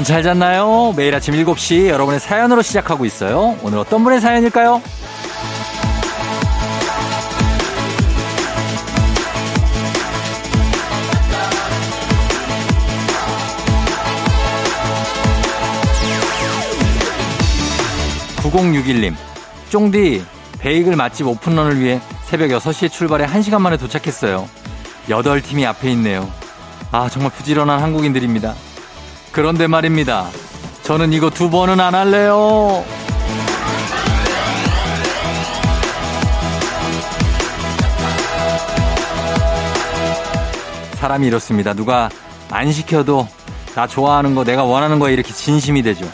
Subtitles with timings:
[0.00, 0.94] 여러분 잘 잤나요?
[0.96, 3.58] 매일 아침 7시 여러분의 사연으로 시작하고 있어요.
[3.62, 4.80] 오늘 어떤 분의 사연일까요?
[18.38, 19.14] 9061님,
[19.68, 20.24] 쫑디,
[20.60, 24.48] 베이글 맛집 오픈런을 위해 새벽 6시에 출발해 1시간 만에 도착했어요.
[25.08, 26.30] 8팀이 앞에 있네요.
[26.90, 28.54] 아, 정말 부지런한 한국인들입니다.
[29.32, 30.28] 그런데 말입니다.
[30.82, 32.84] 저는 이거 두 번은 안 할래요.
[40.94, 41.72] 사람이 이렇습니다.
[41.74, 42.10] 누가
[42.50, 43.26] 안 시켜도
[43.74, 46.06] 나 좋아하는 거 내가 원하는 거에 이렇게 진심이 되죠.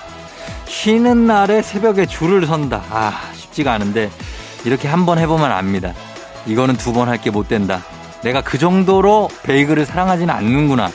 [0.66, 2.82] 쉬는 날에 새벽에 줄을 선다.
[2.90, 4.10] 아, 쉽지가 않은데
[4.64, 5.92] 이렇게 한 번 해보면 압니다.
[6.46, 7.82] 이거는 두 번 할 게 못 된다.
[8.22, 10.90] 내가 그 정도로 베이글을 사랑하지는 않는구나.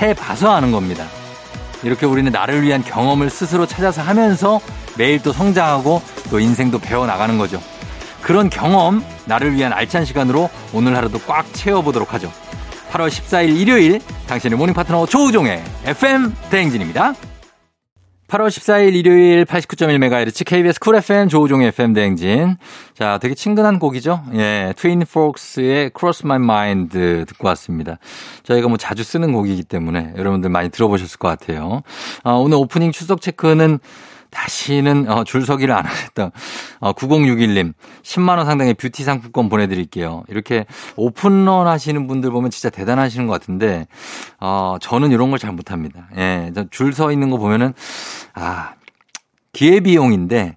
[0.00, 1.04] 해봐서 아는 겁니다.
[1.82, 4.60] 이렇게 우리는 나를 위한 경험을 스스로 찾아서 하면서
[4.96, 7.60] 매일 또 성장하고 또 인생도 배워나가는 거죠.
[8.22, 12.32] 그런 경험, 나를 위한 알찬 시간으로 오늘 하루도 꽉 채워보도록 하죠.
[12.90, 17.14] 8월 14일 일요일, 당신의 morning 파트너 조우종의 FM 대행진입니다.
[18.28, 22.56] 8월 14일 일요일 89.1MHz KBS Cool FM 조우종의 FM 대행진.
[22.92, 24.22] 자, 되게 친근한 곡이죠.
[24.34, 26.92] 예, Twin Forks의 Cross My Mind
[27.26, 27.96] 듣고 왔습니다.
[28.42, 31.80] 저희가 뭐 자주 쓰는 곡이기 때문에 여러분들 많이 들어보셨을 것 같아요.
[32.22, 33.78] 아, 오늘 오프닝 출석 체크는
[34.30, 36.30] 다시는 어, 줄 서기를 안 하겠다.
[36.80, 40.24] 어, 9061님 10만 원 상당의 뷰티 상품권 보내드릴게요.
[40.28, 43.86] 이렇게 open run 하시는 분들 보면 진짜 대단하시는 것 같은데
[44.40, 46.08] 어, 저는 이런 걸 잘 못합니다.
[46.16, 47.72] 예, 줄 서 있는 거 보면은
[48.34, 48.74] 아
[49.52, 50.56] 기회 비용인데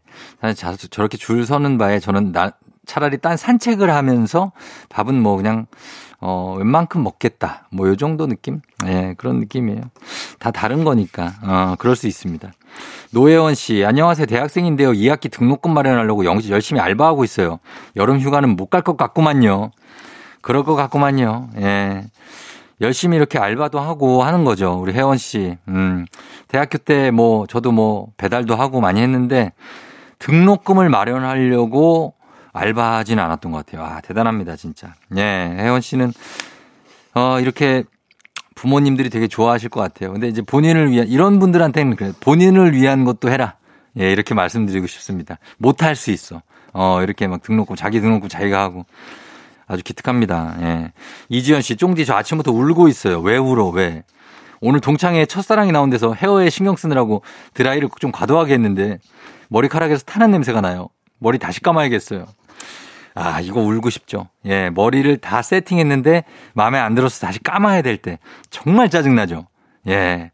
[0.55, 2.51] 사실 저렇게 줄 서는 바에 저는 나,
[2.85, 4.51] 차라리 딴 산책을 하면서
[4.89, 5.67] 밥은 뭐 그냥
[6.21, 7.67] 어, 웬만큼 먹겠다.
[7.71, 8.61] 뭐, 요 정도 느낌?
[8.85, 9.81] 예, 그런 느낌이에요.
[10.39, 12.51] 다 다른 거니까, 어, 그럴 수 있습니다.
[13.11, 14.27] 노혜원 씨, 안녕하세요.
[14.27, 14.91] 대학생인데요.
[14.91, 17.59] 2학기 등록금 마련하려고 열심히 알바하고 있어요.
[17.95, 19.71] 여름 휴가는 못 갈 것 같구만요.
[20.41, 21.49] 그럴 것 같구만요.
[21.57, 22.05] 예.
[22.79, 24.73] 열심히 이렇게 알바도 하고 하는 거죠.
[24.79, 25.57] 우리 혜원 씨.
[25.67, 26.05] 음.
[26.47, 29.51] 대학교 때 뭐, 저도 뭐, 배달도 하고 많이 했는데,
[30.19, 32.13] 등록금을 마련하려고
[32.53, 33.85] 알바하지는 않았던 것 같아요.
[33.85, 34.93] 아, 대단합니다, 진짜.
[35.15, 35.21] 예,
[35.57, 36.11] 혜원 씨는,
[37.13, 37.83] 어, 이렇게
[38.55, 40.11] 부모님들이 되게 좋아하실 것 같아요.
[40.11, 42.11] 근데 이제 본인을 위한, 이런 분들한테는 그래.
[42.19, 43.55] 본인을 위한 것도 해라.
[43.99, 45.37] 예, 이렇게 말씀드리고 싶습니다.
[45.57, 46.41] 못할 수 있어.
[46.73, 48.85] 어, 이렇게 막 등록금, 자기 등록금 자기가 하고.
[49.67, 50.57] 아주 기특합니다.
[50.61, 50.91] 예.
[51.29, 53.21] 이지연 씨, 쫑디 저 아침부터 울고 있어요.
[53.21, 54.03] 왜 울어, 왜?
[54.59, 57.23] 오늘 동창회 첫사랑이 나온 데서 헤어에 신경 쓰느라고
[57.53, 58.99] 드라이를 좀 과도하게 했는데
[59.49, 60.89] 머리카락에서 타는 냄새가 나요.
[61.19, 62.25] 머리 다시 감아야겠어요.
[63.13, 64.27] 아, 이거 울고 싶죠.
[64.45, 66.23] 예, 머리를 다 세팅했는데
[66.53, 69.47] 마음에 안 들어서 다시 감아야 될 때 정말 짜증나죠.
[69.87, 70.31] 예.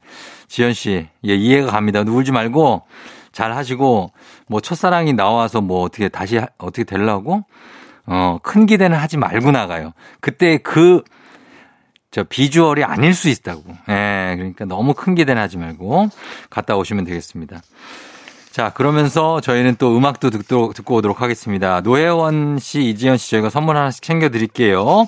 [0.48, 2.02] 지현 씨, 예, 이해가 갑니다.
[2.02, 2.84] 울지 말고
[3.32, 4.12] 잘 하시고
[4.48, 7.44] 뭐 첫사랑이 나와서 뭐 어떻게 다시 어떻게 되려고
[8.06, 9.94] 어, 큰 기대는 하지 말고 나가요.
[10.22, 11.04] 그때 그
[12.10, 13.64] 저 비주얼이 아닐 수 있다고.
[13.90, 16.10] 예, 그러니까 너무 큰 기대는 하지 말고
[16.50, 17.62] 갔다 오시면 되겠습니다.
[18.58, 21.82] 자, 그러면서 저희는 또 음악도 듣도, 듣고 오도록 하겠습니다.
[21.82, 25.08] 노혜원 씨, 이지연 씨 저희가 선물 하나씩 챙겨드릴게요.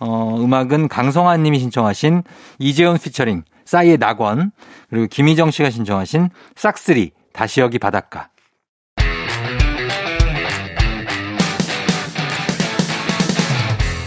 [0.00, 2.22] 어, 음악은 강성환 님이 신청하신
[2.58, 4.50] 이재훈 피처링, 싸이의 낙원,
[4.88, 8.30] 그리고 김희정 씨가 신청하신 싹쓰리, 다시 여기 바닷가.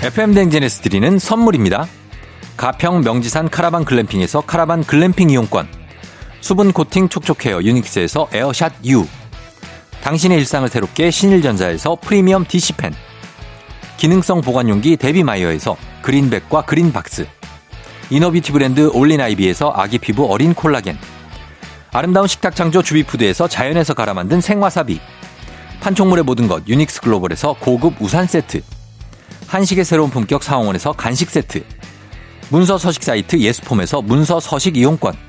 [0.02, 1.86] FM 대행진에서 드리는 선물입니다.
[2.58, 5.79] 가평 명지산 caravan glamping에서 caravan glamping 이용권.
[6.42, 9.06] 수분 코팅 촉촉 헤어 유닉스에서 에어샷 U.
[10.02, 12.94] 당신의 일상을 새롭게 신일전자에서 프리미엄 DC팬.
[13.98, 17.28] 기능성 보관용기 데비마이어에서 그린백과 그린박스.
[18.10, 20.98] inner beauty 브랜드 올린아이비에서 아기 피부 어린 콜라겐.
[21.92, 25.00] 아름다운 식탁 창조 주비푸드에서 자연에서 갈아 만든 생와사비.
[25.81, 28.62] 판촉물의 모든 것 유닉스 글로벌에서 고급 우산 세트.
[29.48, 31.63] 한식의 새로운 품격 사원에서 간식 세트.
[32.50, 35.29] 문서 서식 사이트 예스폼에서 문서 서식 이용권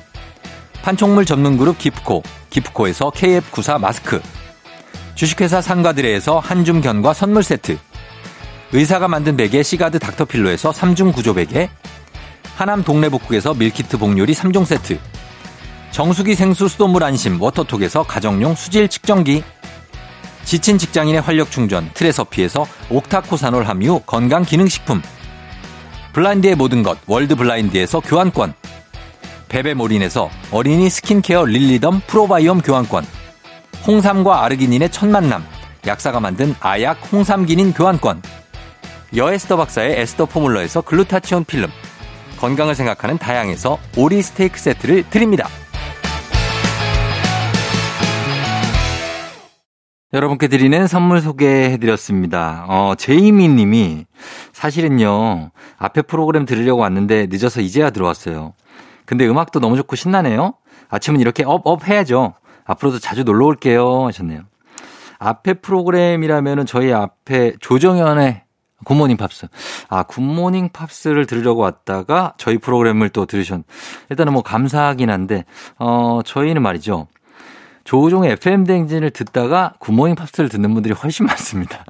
[0.83, 4.21] 판촉물 전문 그룹 기프코, 기프코에서 KF94 마스크,
[5.15, 7.77] 주식회사 상가들레에서 한줌 견과 선물 세트,
[8.71, 11.69] 의사가 만든 베개 시가드 닥터필로에서 3중 구조 베개,
[12.55, 14.99] 하남 동래복국에서 meal kit 복요리 3종 세트,
[15.91, 19.43] 정수기 생수 수돗물 안심 워터톡에서 가정용 수질 측정기
[20.45, 25.01] 지친 직장인의 활력 충전 트레서피에서 옥타코사놀 함유 건강 기능식품
[26.13, 28.53] 블라인드의 모든 것 월드 블라인드에서 교환권
[29.51, 33.05] 베베몰인에서 어린이 스킨케어 릴리덤 프로바이옴 교환권
[33.85, 35.43] 홍삼과 아르기닌의 첫 만남
[35.85, 38.21] 약사가 만든 아약 홍삼기닌 교환권
[39.13, 41.69] 여에스더 박사의 에스더 포뮬러에서 글루타치온 필름
[42.39, 45.47] 건강을 생각하는 다양에서 오리 스테이크 세트를 드립니다.
[50.13, 52.65] 여러분께 드리는 선물 소개해드렸습니다.
[52.67, 54.05] 어, 제이미 님이
[54.51, 58.53] 사실은요, 앞에 프로그램 들으려고 왔는데 늦어서 이제야 들어왔어요.
[59.11, 60.53] 근데 음악도 너무 좋고 신나네요?
[60.87, 62.33] 아침은 이렇게 up, up 해야죠.
[62.63, 64.05] 앞으로도 자주 놀러 올게요.
[64.05, 64.43] 하셨네요.
[65.19, 68.43] 앞에 프로그램이라면은 저희 앞에 조정현의
[68.85, 69.47] 굿모닝 팝스.
[69.89, 73.63] 아, 굿모닝 팝스를 들으려고 왔다가 저희 프로그램을 또 들으셨,
[74.09, 75.43] 일단은 뭐 감사하긴 한데,
[75.77, 77.07] 어, 저희는 말이죠.
[77.83, 81.83] 조우종의 FM대행진을 듣다가 굿모닝 팝스를 듣는 분들이 훨씬 많습니다.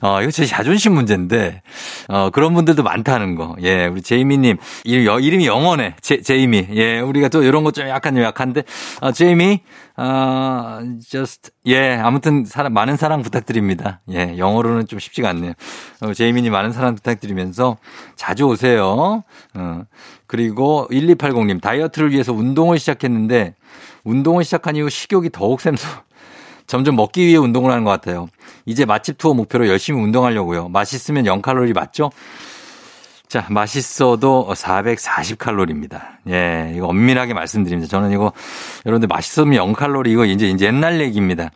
[0.00, 1.62] 어, 이거 제 자존심 문제인데,
[2.08, 3.56] 어, 그런 분들도 많다는 거.
[3.62, 5.96] 예, 우리 제이미님, 이름, 이름이 영어네.
[6.00, 6.66] 제, 제이미.
[6.72, 8.64] 예, 우리가 또 이런 거좀 약간 약한데,
[9.00, 9.60] 어, 제이미,
[9.96, 14.00] 어, just, 예, 아무튼 사랑, 많은 사랑 부탁드립니다.
[14.10, 15.52] 예, 영어로는 좀 쉽지가 않네요.
[16.02, 17.78] 어, 제이미님 많은 사랑 부탁드리면서
[18.16, 19.24] 자주 오세요.
[19.54, 19.82] 어,
[20.26, 23.54] 그리고 1280님, 다이어트를 위해서 운동을 시작했는데,
[24.04, 25.88] 운동을 시작한 이후 식욕이 더욱 샘솟,
[26.66, 28.28] 점점 먹기 위해 운동을 하는 것 같아요.
[28.66, 30.68] 이제 맛집 투어 목표로 열심히 운동하려고요.
[30.68, 32.10] 맛있으면 0칼로리 맞죠?
[33.28, 36.02] 자, 맛있어도 440칼로리입니다.
[36.30, 37.90] 예, 이거 엄밀하게 말씀드립니다.
[37.90, 38.32] 저는 이거,
[38.86, 41.50] 여러분들 맛있으면 0칼로리 이거 이제, 이제 옛날 얘기입니다.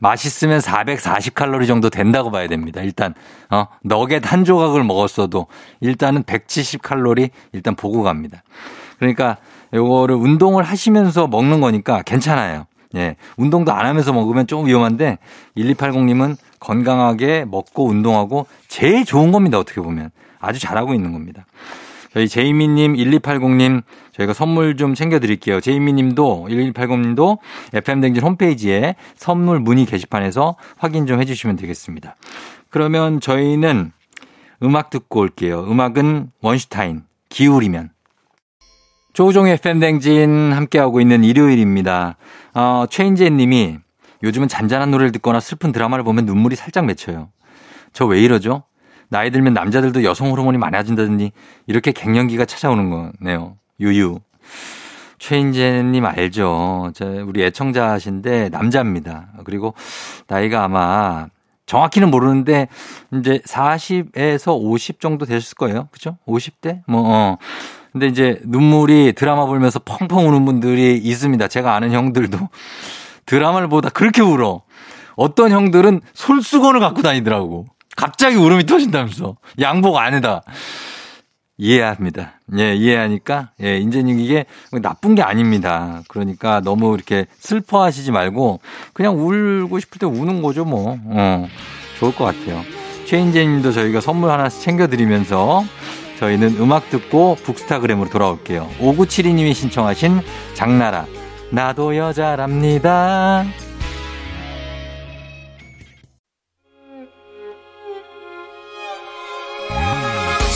[0.00, 2.80] 맛있으면 440칼로리 정도 된다고 봐야 됩니다.
[2.80, 3.14] 일단,
[3.50, 5.46] 어, 너겟 한 조각을 먹었어도
[5.80, 8.42] 일단은 170칼로리 일단 보고 갑니다.
[8.98, 9.36] 그러니까
[9.72, 12.66] 요거를 운동을 하시면서 먹는 거니까 괜찮아요.
[12.96, 13.16] 예.
[13.36, 15.18] 운동도 안 하면서 먹으면 좀 위험한데
[15.56, 19.58] 1280님은 건강하게 먹고 운동하고 제일 좋은 겁니다.
[19.58, 20.10] 어떻게 보면.
[20.40, 21.46] 아주 잘하고 있는 겁니다.
[22.12, 23.82] 저희 제이미님, 1280님,
[24.12, 25.60] 저희가 선물 좀 챙겨드릴게요.
[25.60, 27.38] 제이미님도, 1280님도
[27.72, 32.16] FM댕진 홈페이지에 선물 문의 게시판에서 확인 좀 해주시면 되겠습니다.
[32.68, 33.92] 그러면 저희는
[34.62, 35.64] 음악 듣고 올게요.
[35.70, 37.90] 음악은 원슈타인, 기울이면.
[39.12, 42.16] 조우종의 팬댕진 함께하고 있는 일요일입니다.
[42.54, 43.78] 어, 최인재 님이
[44.22, 47.30] 요즘은 잔잔한 노래를 듣거나 슬픈 드라마를 보면 눈물이 살짝 맺혀요.
[47.92, 48.64] 저 왜 이러죠?
[49.08, 51.32] 나이 들면 남자들도 여성 호르몬이 많아진다더니
[51.66, 53.56] 이렇게 갱년기가 찾아오는 거네요.
[53.80, 54.20] 유유.
[55.18, 56.92] 최인재님 알죠?
[56.94, 59.28] 저 우리 애청자신데 남자입니다.
[59.44, 59.74] 그리고
[60.28, 61.26] 나이가 아마
[61.66, 62.68] 정확히는 모르는데
[63.14, 65.88] 이제 40에서 50 정도 되셨을 거예요.
[65.90, 66.16] 그죠?
[66.26, 66.82] 50대?
[66.86, 67.36] 뭐 어.
[67.92, 71.48] 근데 이제 눈물이 드라마 보면서 펑펑 우는 분들이 있습니다.
[71.48, 72.38] 제가 아는 형들도
[73.26, 74.62] 드라마를 보다 그렇게 울어.
[75.16, 77.66] 어떤 형들은 솔수건을 갖고 다니더라고.
[77.96, 79.36] 갑자기 울음이 터진다면서.
[79.60, 80.42] 양복 안에다.
[81.58, 82.40] 이해합니다.
[82.58, 84.46] 예, 이해하니까, 예, 인제님 이게
[84.80, 86.00] 나쁜 게 아닙니다.
[86.08, 88.60] 그러니까 너무 이렇게 슬퍼하시지 말고
[88.94, 90.98] 그냥 울고 싶을 때 우는 거죠, 뭐.
[91.04, 91.46] 어,
[91.98, 92.62] 좋을 것 같아요.
[93.04, 95.62] 최인재 님도 저희가 선물 하나씩 챙겨드리면서
[96.20, 98.68] 저희는 음악 듣고 북스타그램으로 돌아올게요.
[98.78, 100.20] 5972님이 신청하신
[100.52, 101.06] 장나라.
[101.50, 103.46] 나도 여자랍니다.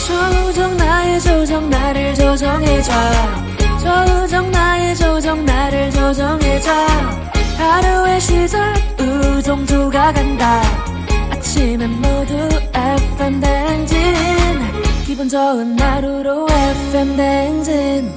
[0.07, 2.91] 조정 나의 조정 나를 조정해줘
[3.81, 6.71] 조정 나의 조정 나를 조정해줘
[7.57, 10.61] 하루의 시절 우정조가 간다
[11.31, 12.35] 아침엔 모두
[12.73, 13.95] FM 댕진
[15.05, 18.11] 기분 좋은 하루로 FM 댕진.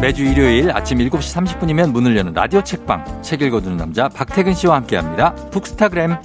[0.00, 3.22] 매주 일요일 아침 7시 30분이면 문을 여는 라디오 책방.
[3.22, 5.34] 책 읽어주는 남자 박태근 씨와 함께합니다.
[5.50, 6.16] 북스타그램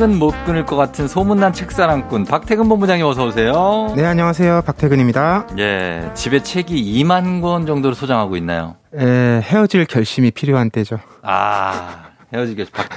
[0.00, 3.92] 책은 못 끊을 것 같은 소문난 책사랑꾼 박태근 본부장님 어서 오세요.
[3.94, 4.62] 네, 안녕하세요.
[4.64, 5.48] 박태근입니다.
[5.58, 8.76] 예, 집에 책이 2만 권 정도를 소장하고 있나요?
[8.98, 9.02] 예,
[9.44, 10.98] 헤어질 결심이 필요한 때죠.
[11.22, 12.72] 아, 헤어질 결심.
[12.72, 12.88] 박,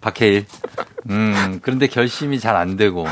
[0.00, 0.46] 박해일.
[1.10, 3.06] 음, 그런데 결심이 잘 안 되고.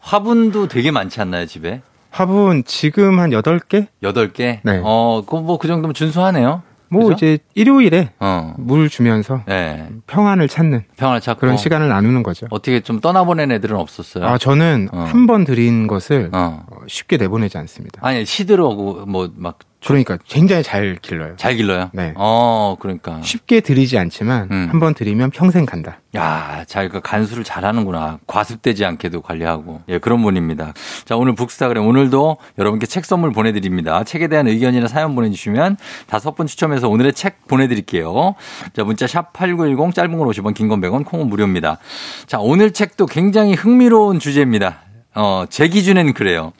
[0.00, 1.80] 화분도 되게 많지 않나요, 집에?
[2.10, 3.86] 화분 지금 한 8개?
[4.02, 4.58] 8개?
[4.64, 4.80] 네.
[4.82, 6.62] 어, 그 뭐 그 정도면 준수하네요.
[6.88, 7.14] 뭐 그죠?
[7.14, 8.54] 이제 일요일에 어.
[8.58, 9.88] 물 주면서 네.
[10.06, 12.46] 평안을 찾는 평화를 찾고 그런 시간을 나누는 거죠.
[12.50, 14.24] 어떻게 좀 떠나보낸 애들은 없었어요?
[14.24, 15.00] 아, 저는 어.
[15.08, 16.64] 한번 드린 것을 어.
[16.70, 18.00] 어, 쉽게 내보내지 않습니다.
[18.02, 19.54] 아니 시들어고 뭐막잘
[19.86, 21.36] 그러니까 굉장히 잘 길러요.
[21.54, 21.90] 길러요.
[21.92, 22.12] 네.
[22.16, 23.20] 어, 그러니까.
[23.22, 24.68] 쉽게 드리지 않지만 음.
[24.70, 25.98] 한번 드리면 평생 간다.
[26.16, 28.18] 야, 자기가 간수를 잘 하는구나.
[28.26, 29.82] 과습되지 않게도 관리하고.
[29.88, 30.72] 예, 그런 분입니다.
[31.04, 34.04] 자, 오늘 북스타그램 오늘도 여러분께 책 선물 보내드립니다.
[34.04, 35.76] 책에 대한 의견이나 사연 보내주시면
[36.06, 38.34] 다섯 분 추첨해서 오늘의 책 보내드릴게요.
[38.74, 41.78] 자, 문자 샵 8910 짧은 걸 50원, 긴 건 100원, 콩은 무료입니다.
[42.26, 44.78] 자, 오늘 책도 굉장히 흥미로운 주제입니다.
[45.14, 46.52] 어, 제 기준엔 그래요.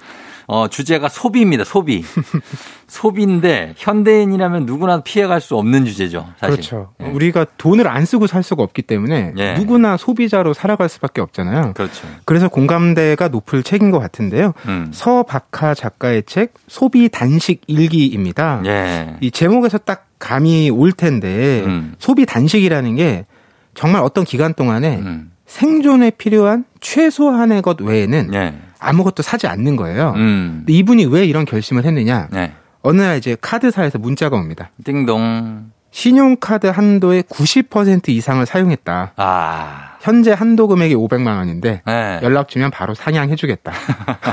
[0.47, 1.65] 어, 주제가 소비입니다.
[1.65, 2.05] 소비.
[2.87, 6.27] 소비인데 현대인이라면 누구나 피해갈 수 없는 주제죠.
[6.39, 6.57] 사실.
[6.57, 6.93] 그렇죠.
[7.01, 7.07] 예.
[7.07, 9.55] 우리가 돈을 안 쓰고 살 수가 없기 때문에 예.
[9.55, 11.73] 누구나 소비자로 살아갈 수밖에 없잖아요.
[11.75, 12.07] 그렇죠.
[12.25, 14.53] 그래서 공감대가 높을 책인 것 같은데요.
[14.67, 14.91] 음.
[14.93, 18.63] 서박하 작가의 책 소비 단식 일기입니다.
[18.67, 19.17] 예.
[19.21, 21.95] 이 제목에서 딱 감이 올 텐데 음.
[21.99, 23.27] 소비 단식이라는 게
[23.75, 25.33] 정말 어떤 기간 동안에 음.
[25.47, 28.55] 생존에 필요한 최소한의 것 외에는 예.
[28.85, 30.13] 아무것도 사지 않는 거예요.
[30.17, 30.57] 음.
[30.59, 32.29] 근데 이분이 왜 이런 결심을 했느냐?
[32.31, 32.53] 네.
[32.83, 34.71] 어느 날 이제 카드사에서 문자가 옵니다.
[34.85, 35.71] 띵동.
[35.91, 39.13] 신용카드 한도의 90% 이상을 사용했다.
[39.17, 39.94] 아.
[40.05, 42.21] 현재 한도 금액이 500만 원인데 네.
[42.23, 43.73] 연락 주면 바로 상향해 주겠다.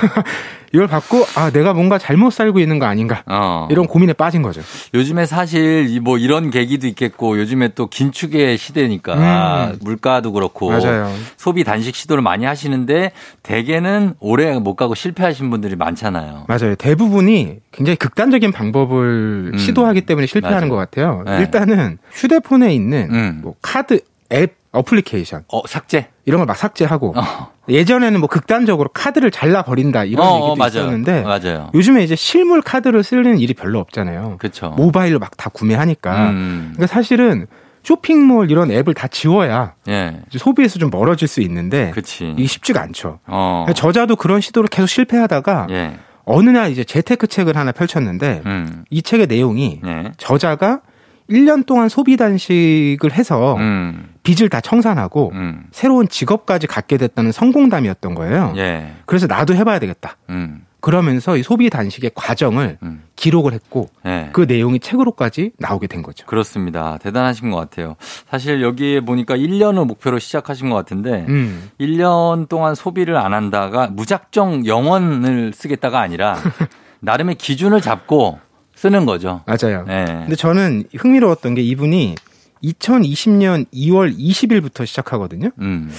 [0.73, 3.69] 이걸 받고 아 내가 뭔가 잘못 살고 있는 거 아닌가 어.
[3.71, 4.61] 이런 고민에 빠진 거죠.
[4.93, 9.79] 요즘에 사실 이뭐 이런 계기도 있겠고 요즘에 또 긴축의 시대니까 음.
[9.81, 11.09] 물가도 그렇고 맞아요.
[11.37, 16.47] 소비 단식 시도를 많이 하시는데 대개는 오래 못 가고 실패하신 분들이 많잖아요.
[16.49, 16.75] 맞아요.
[16.75, 19.57] 대부분이 굉장히 극단적인 방법을 음.
[19.57, 20.69] 시도하기 때문에 실패하는 맞아요.
[20.69, 21.23] 것 같아요.
[21.25, 21.39] 네.
[21.39, 23.39] 일단은 휴대폰에 있는 음.
[23.41, 24.01] 뭐 카드
[24.33, 26.07] 앱 어플리케이션 어, 삭제.
[26.25, 27.51] 이런 걸 막 삭제하고 어.
[27.69, 30.69] 예전에는 뭐 극단적으로 카드를 잘라 버린다 이런 어, 얘기도 어, 맞아요.
[30.69, 31.69] 있었는데 맞아요.
[31.73, 34.35] 요즘에 이제 실물 카드를 쓰는 일이 별로 없잖아요.
[34.39, 34.69] 그렇죠.
[34.77, 36.29] 모바일로 막 다 구매하니까.
[36.31, 36.71] 음.
[36.75, 37.47] 그러니까 사실은
[37.83, 40.19] 쇼핑몰 이런 앱을 다 지워야 예.
[40.29, 42.35] 소비에서 좀 멀어질 수 있는데 그렇지.
[42.37, 43.19] 이게 쉽지가 않죠.
[43.25, 43.63] 어.
[43.65, 45.97] 그러니까 저자도 그런 시도를 계속 실패하다가 예.
[46.25, 48.85] 어느 날 이제 재테크 책을 하나 펼쳤는데 음.
[48.91, 50.11] 이 책의 내용이 예.
[50.17, 50.81] 저자가
[51.29, 54.13] 1년 동안 소비 단식을 해서 음.
[54.23, 55.65] 빚을 다 청산하고 음.
[55.71, 58.53] 새로운 직업까지 갖게 됐다는 성공담이었던 거예요.
[58.57, 58.93] 예.
[59.05, 60.17] 그래서 나도 해봐야 되겠다.
[60.29, 60.65] 음.
[60.81, 63.03] 그러면서 이 소비 단식의 과정을 음.
[63.15, 64.29] 기록을 했고 예.
[64.33, 66.25] 그 내용이 책으로까지 나오게 된 거죠.
[66.25, 66.97] 그렇습니다.
[66.97, 67.95] 대단하신 것 같아요.
[68.29, 71.69] 사실 여기에 보니까 1년을 목표로 시작하신 것 같은데 음.
[71.79, 76.35] 1년 동안 소비를 안 한다가 무작정 영원을 쓰겠다가 아니라
[76.99, 78.39] 나름의 기준을 잡고
[78.81, 79.41] 쓰는 거죠.
[79.45, 79.85] 맞아요.
[79.89, 80.05] 예.
[80.05, 82.15] 근데 저는 흥미로웠던 게 이분이
[82.63, 85.51] 2020년 2월 20일부터 시작하거든요.
[85.59, 85.91] 음.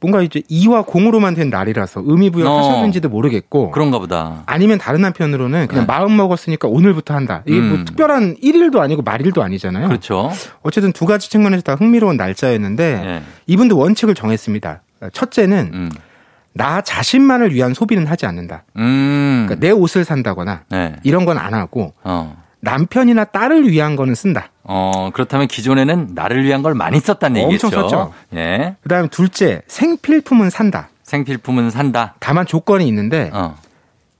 [0.00, 4.42] 뭔가 이제 2와 0으로만 된 날이라서 의미 부여하셨는지도 모르겠고 그런가 보다.
[4.44, 5.92] 아니면 다른 한편으로는 그냥 네.
[5.92, 7.42] 마음 먹었으니까 오늘부터 한다.
[7.46, 7.84] 이게 뭐 음.
[7.86, 9.88] 특별한 1일도 아니고 말일도 아니잖아요.
[9.88, 10.30] 그렇죠.
[10.60, 13.22] 어쨌든 두 가지 측면에서 다 흥미로운 날짜였는데 예.
[13.46, 14.82] 이분도 원칙을 정했습니다.
[15.12, 15.90] 첫째는 음.
[16.56, 18.64] 나 자신만을 위한 소비는 하지 않는다.
[18.76, 19.44] 음.
[19.46, 20.96] 그러니까 내 옷을 산다거나 네.
[21.02, 22.42] 이런 건 안 하고 어.
[22.60, 24.48] 남편이나 딸을 위한 거는 쓴다.
[24.64, 27.66] 어, 그렇다면 기존에는 나를 위한 걸 많이 썼다는 얘기겠죠.
[27.68, 28.12] 엄청 썼죠.
[28.34, 28.76] 예.
[28.82, 30.88] 그다음에 둘째 생필품은 산다.
[31.02, 32.14] 생필품은 산다.
[32.18, 33.56] 다만 조건이 있는데 어.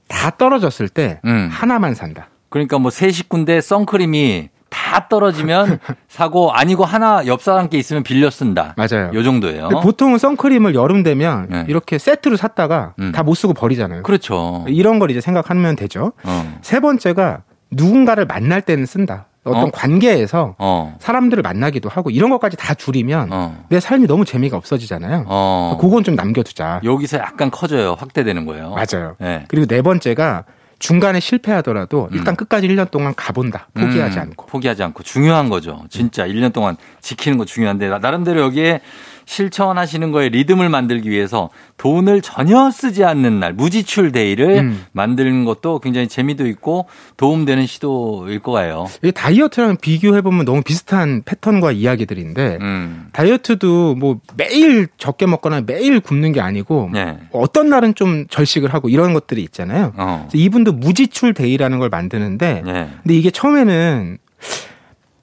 [0.07, 1.49] 다 떨어졌을 때 음.
[1.51, 2.29] 하나만 산다.
[2.49, 8.73] 그러니까 뭐 세 식구인데 선크림이 다 떨어지면 사고 아니고 하나 옆 사람께 있으면 빌려 쓴다.
[8.77, 9.11] 맞아요.
[9.13, 9.69] 요 정도예요.
[9.81, 11.65] 보통은 선크림을 여름 되면 네.
[11.67, 13.11] 이렇게 세트로 샀다가 음.
[13.11, 14.03] 다못 쓰고 버리잖아요.
[14.03, 14.65] 그렇죠.
[14.67, 16.13] 이런 걸 이제 생각하면 되죠.
[16.23, 16.57] 어.
[16.61, 19.25] 세 번째가 누군가를 만날 때는 쓴다.
[19.43, 19.71] 어떤 어?
[19.73, 20.95] 관계에서 어.
[20.99, 23.63] 사람들을 만나기도 하고 이런 것까지 다 줄이면 어.
[23.69, 25.25] 내 삶이 너무 재미가 없어지잖아요.
[25.27, 25.77] 어.
[25.79, 26.81] 그건 좀 남겨두자.
[26.83, 27.95] 여기서 약간 커져요.
[27.97, 28.71] 확대되는 거예요.
[28.75, 29.15] 맞아요.
[29.21, 29.45] 예.
[29.47, 30.43] 그리고 네 번째가
[30.79, 33.67] 중간에 실패하더라도 일단 끝까지 1년 동안 가본다.
[33.73, 34.45] 포기하지 음, 않고.
[34.45, 35.83] 포기하지 않고 중요한 거죠.
[35.89, 38.81] 진짜 1년 동안 지키는 거 중요한데 나- 나름대로 여기에
[39.27, 44.85] 실천하시는 거에 리듬을 만들기 위해서 돈을 전혀 쓰지 않는 날 무지출 day를 음.
[44.93, 48.87] 만드는 것도 굉장히 재미도 있고 도움되는 시도일 거예요.
[49.03, 53.07] 이게 다이어트랑 비교해 보면 너무 비슷한 패턴과 이야기들인데 음.
[53.11, 57.17] 다이어트도 뭐 매일 적게 먹거나 매일 굶는 게 아니고 네.
[57.33, 59.93] 어떤 날은 좀 절식을 하고 이런 것들이 있잖아요.
[59.97, 60.29] 어.
[60.33, 62.89] 이분도 무지출 day라는 걸 만드는데 네.
[63.03, 64.19] 근데 이게 처음에는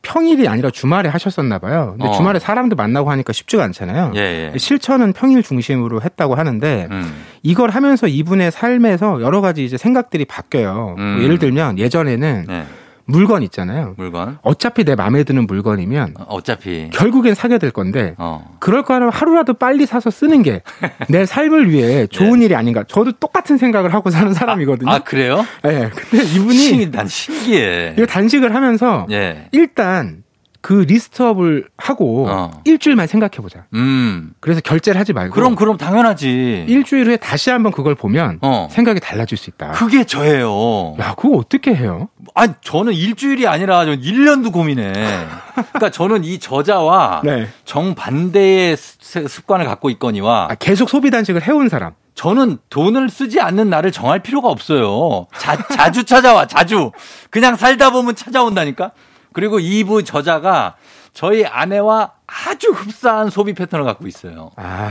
[0.05, 1.95] 평일이 아니라 주말에 하셨었나 봐요.
[1.99, 2.13] 근데 어.
[2.13, 4.13] 주말에 사람도 만나고 하니까 쉽지가 않잖아요.
[4.15, 4.59] 예, 예.
[4.59, 7.25] 실천은 평일 중심으로 했다고 하는데 음.
[7.43, 10.95] 이걸 하면서 이분의 삶에서 여러 가지 이제 생각들이 바뀌어요.
[10.99, 11.15] 음.
[11.15, 12.65] 뭐 예를 들면 예전에는 네.
[13.07, 13.95] 물건 있잖아요.
[13.97, 14.39] 물건.
[14.43, 16.91] 어차피 내 마음에 드는 물건이면 어, 어차피.
[16.93, 18.57] 결국엔 사게 될 건데 어.
[18.61, 20.63] 그럴 거라면 하루라도 빨리 사서 쓰는 게
[21.09, 22.83] 내 삶을 위해 좋은 일이 아닌가.
[22.89, 24.91] 저도 똑같은 생각을 하고 사는 사람이거든요.
[24.91, 25.45] 아, 그래요?
[25.67, 25.91] 예.
[25.95, 27.95] 근데 이분이 신, 난 신기해.
[27.97, 29.49] 이거 단식을 하면서 예.
[29.53, 30.24] 일단
[30.65, 32.51] 그 리스트업을 하고 어.
[32.65, 33.67] 일주일만 생각해 보자.
[33.75, 34.33] 음.
[34.41, 36.65] 그래서 결제를 하지 말고 그럼, 그럼 당연하지.
[36.67, 38.69] 일주일 후에 다시 한번 그걸 보면 어.
[38.71, 39.73] 생각이 달라질 수 있다.
[39.73, 40.97] 그게 저예요.
[41.01, 42.09] 야, 그거 어떻게 해요?
[42.35, 44.91] 아니, 저는 일주일이 아니라 전 1년도 고민해.
[44.95, 47.47] 그러니까 저는 이 저자와 네.
[47.67, 51.93] 정반대의 습- 습관을 갖고 있거니와 아, 계속 소비 단식을 해온 사람.
[52.15, 55.27] 저는 돈을 쓰지 않는 날을 정할 필요가 없어요.
[55.37, 56.91] 자, 자주 찾아와, 자주.
[57.29, 58.93] 그냥 살다 보면 찾아온다니까?
[59.35, 60.77] 그리고 이부 저자가
[61.13, 64.51] 저희 아내와 아주 흡사한 소비 패턴을 갖고 있어요.
[64.57, 64.91] 아,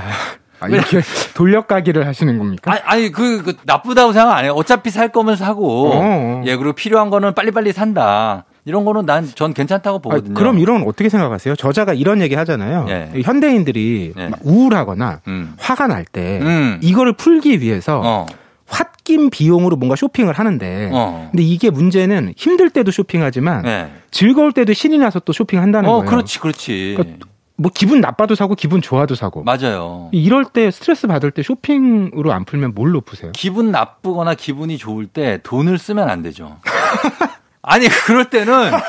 [0.60, 1.02] 아, 이렇게
[1.34, 2.72] 돌려가기를 하시는 겁니까?
[2.72, 4.54] 아니, 아니 그, 그 나쁘다고 생각 안 해요.
[4.56, 5.92] 어차피 살 거면 사고.
[5.94, 6.44] 어.
[6.46, 8.46] 예, 그리고 필요한 거는 빨리빨리 산다.
[8.66, 10.34] 이런 거는 난 전 괜찮다고 아, 보거든요.
[10.36, 11.56] 그럼 이런 건 어떻게 생각하세요?
[11.58, 12.86] 저자가 이런 얘기 하잖아요.
[12.88, 13.12] 예.
[13.22, 14.28] 현대인들이 예.
[14.30, 15.54] 막 우울하거나 음.
[15.58, 16.80] 화가 날때 음.
[16.82, 18.26] 이거를 풀기 위해서 어.
[18.74, 21.30] 홧김 비용으로 뭔가 쇼핑을 하는데 어.
[21.32, 23.92] 근데 이게 문제는 힘들 때도 쇼핑하지만 네.
[24.12, 26.10] 즐거울 때도 신이 나서 또 쇼핑한다는 어, 거예요.
[26.10, 26.96] 그렇지, 그렇지.
[26.98, 29.44] 그러니까 뭐 기분 나빠도 사고 기분 좋아도 사고.
[29.44, 30.10] 맞아요.
[30.12, 33.32] 이럴 때 스트레스 받을 때 쇼핑으로 안 풀면 뭘로 푸세요?
[33.34, 36.58] 기분 나쁘거나 기분이 좋을 때 돈을 쓰면 안 되죠.
[37.62, 38.80] 아니, 그럴 때는 아,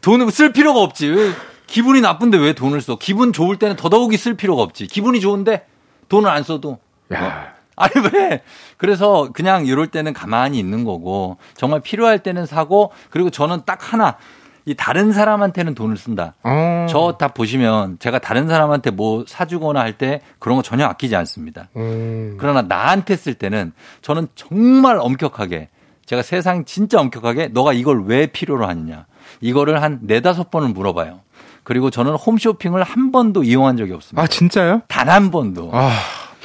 [0.00, 1.06] 돈을 쓸 필요가 없지.
[1.06, 1.30] 왜
[1.66, 2.96] 기분이 나쁜데 왜 돈을 써?
[2.98, 4.86] 기분 좋을 때는 더더욱이 쓸 필요가 없지.
[4.86, 5.66] 기분이 좋은데
[6.08, 6.78] 돈을 안 써도.
[7.12, 7.52] 야.
[7.78, 8.42] 아니, 왜?
[8.76, 14.16] 그래서 그냥 이럴 때는 가만히 있는 거고, 정말 필요할 때는 사고, 그리고 저는 딱 하나,
[14.64, 16.34] 이 다른 사람한테는 돈을 쓴다.
[16.42, 16.86] 어.
[16.90, 21.68] 저다 보시면 제가 다른 사람한테 뭐 사주거나 할 때 그런 거 전혀 아끼지 않습니다.
[21.76, 22.36] 음.
[22.38, 25.70] 그러나 나한테 쓸 때는 저는 정말 엄격하게
[26.04, 29.06] 제가 세상 진짜 엄격하게 너가 이걸 왜 필요로 하느냐.
[29.40, 31.20] 이거를 한 네다섯 번을 물어봐요.
[31.64, 34.22] 그리고 저는 홈쇼핑을 한 번도 이용한 적이 없습니다.
[34.22, 34.82] 아 진짜요?
[34.88, 35.70] 단 한 번도.
[35.72, 35.90] 아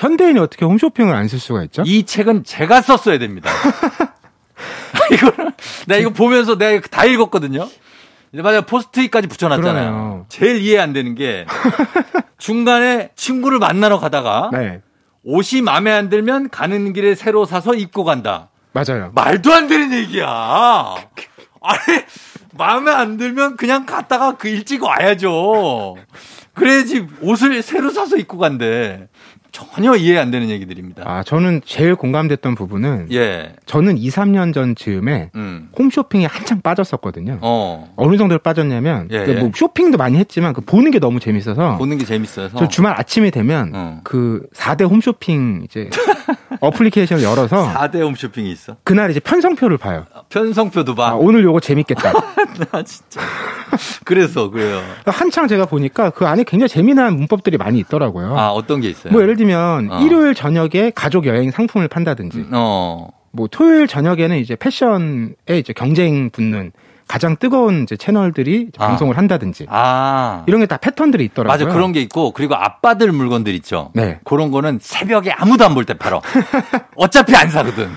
[0.04, 1.84] 현대인이 어떻게 홈쇼핑을 안 쓸 수가 있죠?
[1.86, 3.50] 이 책은 제가 썼어야 됩니다.
[5.14, 5.52] 이거를
[5.88, 7.68] 내가 이거 보면서 내가 이거 다 읽었거든요.
[8.34, 8.64] 맞아요.
[8.64, 9.74] 포스트잇까지 붙여놨잖아요.
[9.92, 10.26] 그러네요.
[10.30, 11.46] 제일 이해 안 되는 게
[12.40, 14.82] 중간에 친구를 만나러 가다가 네
[15.24, 18.50] 옷이 마음에 안 들면 가는 길에 새로 사서 입고 간다.
[18.74, 19.12] 맞아요.
[19.14, 20.28] 말도 안 되는 얘기야.
[21.62, 21.80] 아니,
[22.58, 25.96] 마음에 안 들면 그냥 갔다가 그 일찍 와야죠.
[26.56, 29.08] 그래야지 옷을 새로 사서 입고 간대.
[29.54, 31.04] 전혀 이해 안 되는 얘기들입니다.
[31.06, 33.54] 아 저는 제일 공감됐던 부분은 예.
[33.68, 35.70] 저는 2, 3년 전 즈음에 음.
[35.78, 37.38] 홈쇼핑에 한창 빠졌었거든요.
[37.42, 37.94] 어.
[37.96, 39.40] 어느 정도로 빠졌냐면 예, 그 예.
[39.40, 42.58] 뭐 쇼핑도 많이 했지만 그 보는 게 너무 재밌어서 보는 게 재밌어서.
[42.58, 44.02] 저 주말 아침이 되면 어.
[44.04, 45.88] 그 4대 홈쇼핑 이제
[46.60, 48.78] 어플리케이션을 열어서 4대 홈쇼핑이 있어.
[48.84, 50.06] 그날 이제 편성표를 봐요.
[50.30, 51.10] 편성표도 봐.
[51.10, 52.12] 아, 오늘 요거 재밌겠다.
[52.72, 53.22] 나 진짜.
[54.06, 54.82] 그래서 그래요.
[55.06, 58.38] 한창 제가 보니까 그 안에 굉장히 재미난 문법들이 많이 있더라고요.
[58.38, 59.12] 아, 어떤 게 있어요?
[59.12, 59.43] 뭐 예를 들면
[59.92, 60.00] 어.
[60.02, 63.08] 일요일 저녁에 가족 여행 상품을 판다든지 어.
[63.32, 66.72] 뭐 토요일 저녁에는 이제 패션에 이제 경쟁 붙는
[67.08, 68.88] 가장 뜨거운 이제 채널들이 이제 아.
[68.88, 70.44] 방송을 한다든지 아.
[70.48, 71.66] 이런 게 다 패턴들이 있더라고요.
[71.66, 71.76] 맞아.
[71.76, 73.92] 그런 게 있고, 그리고 아빠들 물건들 있죠.
[73.94, 74.20] 네.
[74.24, 76.22] 그런 거는 새벽에 아무도 안 볼 때 팔어.
[76.96, 77.90] 어차피 안 사거든.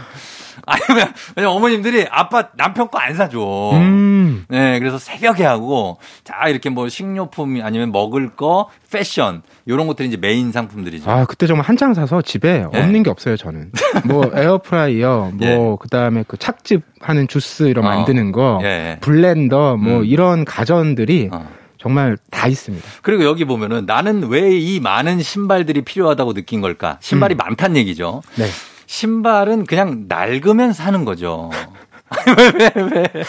[0.67, 3.71] 아니면, 왜냐면 어머님들이 아빠, 남편 거 안 사줘.
[3.75, 4.45] 음.
[4.49, 10.17] 네, 그래서 새벽에 하고, 자, 이렇게 뭐 식료품 아니면 먹을 거, 패션, 요런 것들이 이제
[10.17, 11.09] 메인 상품들이죠.
[11.11, 12.79] 아 그때 정말 한창 사서 집에 예.
[12.79, 13.71] 없는 게 없어요 저는.
[14.07, 15.77] 뭐 에어프라이어, 뭐 예.
[15.81, 17.89] 그다음에 그 착즙 하는 주스 이런 어.
[17.89, 18.99] 만드는 거, 예, 예.
[19.01, 20.05] blender 뭐 음.
[20.05, 21.49] 이런 가전들이 어.
[21.79, 22.85] 정말 다 있습니다.
[23.03, 26.97] 그리고 여기 보면은 나는 왜 이 많은 신발들이 필요하다고 느낀 걸까?
[27.01, 27.37] 신발이 음.
[27.37, 28.23] 많다는 얘기죠.
[28.37, 28.47] 네.
[28.87, 31.51] 신발은 그냥 낡으면 사는 거죠.
[32.39, 33.25] 왜, 왜, 왜.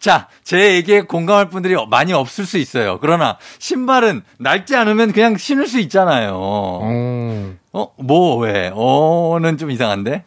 [0.00, 2.98] 자, 제 얘기에 공감할 분들이 많이 없을 수 있어요.
[3.00, 6.32] 그러나 신발은 낡지 않으면 그냥 신을 수 있잖아요.
[6.34, 7.54] 어.
[7.72, 8.72] 어, 뭐, 왜?
[8.74, 10.24] 어는 좀 이상한데?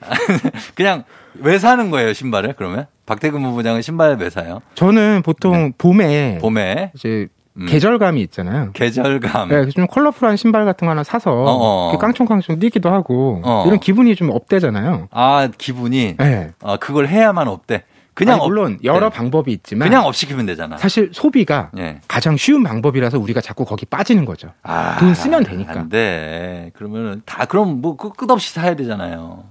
[0.74, 2.54] 그냥 왜 사는 거예요, 신발을?
[2.54, 2.86] 그러면?
[3.06, 4.60] 박태근 부부장은 신발을 왜 사요?
[4.74, 7.66] 저는 보통 봄에 봄에 이제 음.
[7.66, 8.70] 계절감이 있잖아요.
[8.72, 9.48] 계절감.
[9.48, 11.90] 네, 좀 컬러풀한 신발 같은 거 하나 사서 어어.
[11.90, 13.64] 이렇게 깡총깡총 뛰기도 하고 어.
[13.66, 15.08] 이런 기분이 좀 up되잖아요.
[15.10, 16.52] 아, 기분이 네.
[16.62, 17.84] 어, 그걸 해야만 없대.
[18.14, 19.16] 그냥 아니, 물론 up- 여러 네.
[19.16, 20.76] 방법이 있지만 그냥 up 시키면 되잖아.
[20.76, 22.00] 사실 소비가 예.
[22.06, 24.48] 가장 쉬운 방법이라서 우리가 자꾸 거기 빠지는 거죠.
[24.62, 25.72] 아, 돈 쓰면 되니까.
[25.72, 26.70] 안 돼.
[26.74, 29.44] 그러면은 다 그럼 뭐 끝- 끝없이 사야 되잖아요.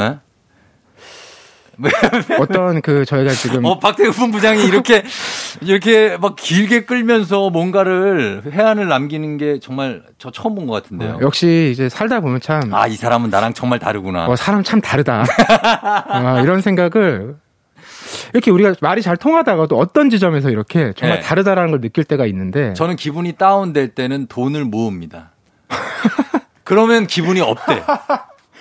[0.00, 0.16] 예?
[2.40, 5.02] 어떤 그 저희가 지금 어, 박태근 부장이 이렇게
[5.60, 11.14] 이렇게 막 길게 끌면서 뭔가를 해안을 남기는 게 정말 저 처음 본 것 같은데요.
[11.14, 14.26] 어, 역시 이제 살다 보면 참 아, 이 사람은 나랑 정말 다르구나.
[14.26, 15.24] 어, 사람 참 다르다.
[16.08, 17.36] 아, 이런 생각을
[18.32, 21.24] 이렇게 우리가 말이 잘 통하다가도 어떤 지점에서 이렇게 정말 네.
[21.26, 25.30] 다르다라는 걸 느낄 때가 있는데 저는 기분이 다운될 때는 돈을 모읍니다.
[26.64, 27.82] 그러면 기분이 up돼.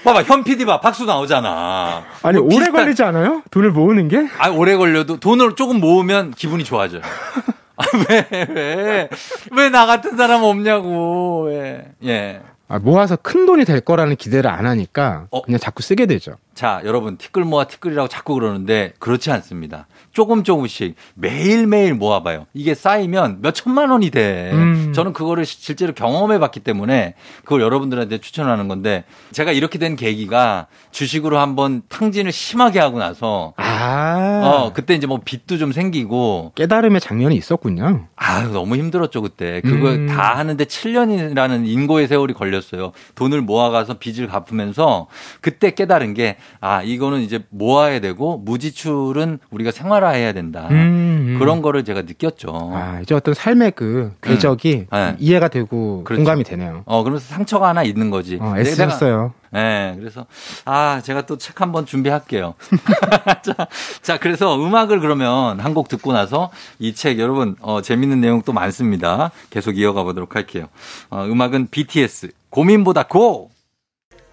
[0.03, 2.03] 봐봐, 현 PD 봐, 박수 나오잖아.
[2.23, 3.41] 아니 뭐 오래 비슷한- 걸리지 않아요?
[3.51, 4.27] 돈을 모으는 게?
[4.37, 7.01] 아, 오래 걸려도 돈을 조금 모으면 기분이 좋아져요.
[7.77, 9.09] 아, 왜, 왜,
[9.51, 11.85] 왜 나 같은 사람 없냐고, 왜.
[12.05, 12.41] 예.
[12.67, 15.41] 아, 모아서 큰 돈이 될 거라는 기대를 안 하니까 어?
[15.41, 16.33] 그냥 자꾸 쓰게 되죠.
[16.53, 19.87] 자, 여러분, 티끌 모아 티끌이라고 자꾸 그러는데 그렇지 않습니다.
[20.11, 22.45] 조금 조금씩 매일매일 모아봐요.
[22.53, 24.51] 이게 쌓이면 몇 천만 원이 돼.
[24.53, 24.91] 음.
[24.93, 30.67] 저는 그거를 시- 실제로 경험해 봤기 때문에 그걸 여러분들한테 추천하는 건데 제가 이렇게 된 계기가
[30.91, 37.01] 주식으로 한번 탕진을 심하게 하고 나서 아, 어, 그때 이제 뭐 빚도 좀 생기고 깨달음의
[37.01, 38.07] 장면이 있었군요.
[38.15, 39.61] 아, 너무 힘들었죠, 그때.
[39.61, 40.07] 그거 음.
[40.07, 42.91] 다 하는데 7년이라는 인고의 세월이 걸렸어요.
[43.15, 45.07] 돈을 모아가서 빚을 갚으면서
[45.41, 50.67] 그때 깨달은 게, 아, 이거는 이제 모아야 되고 무지출은 우리가 생활 화해야 된다.
[50.71, 51.35] 음, 음.
[51.35, 52.71] 아, 그런 거를 제가 느꼈죠.
[52.73, 55.15] 아, 이제 어떤 삶의 그 궤적이 네.
[55.19, 56.19] 이해가 되고 그렇죠.
[56.19, 56.83] 공감이 되네요.
[56.85, 58.37] 어, 그러면서 상처가 하나 있는 거지.
[58.41, 59.33] 어, 내가- 애쓰셨어요.
[59.51, 60.25] 네, 그래서
[60.65, 62.53] 아 제가 또 책 한번 준비할게요.
[63.43, 63.67] 자,
[64.01, 68.53] 자, 그래서 음악을 그러면 한 곡 듣고 나서 이 책 여러분 어, 재밌는 내용 또
[68.53, 69.31] 많습니다.
[69.49, 70.65] 계속 이어가 보도록 할게요.
[71.09, 73.49] 어, 음악은 BTS 고민보다 고.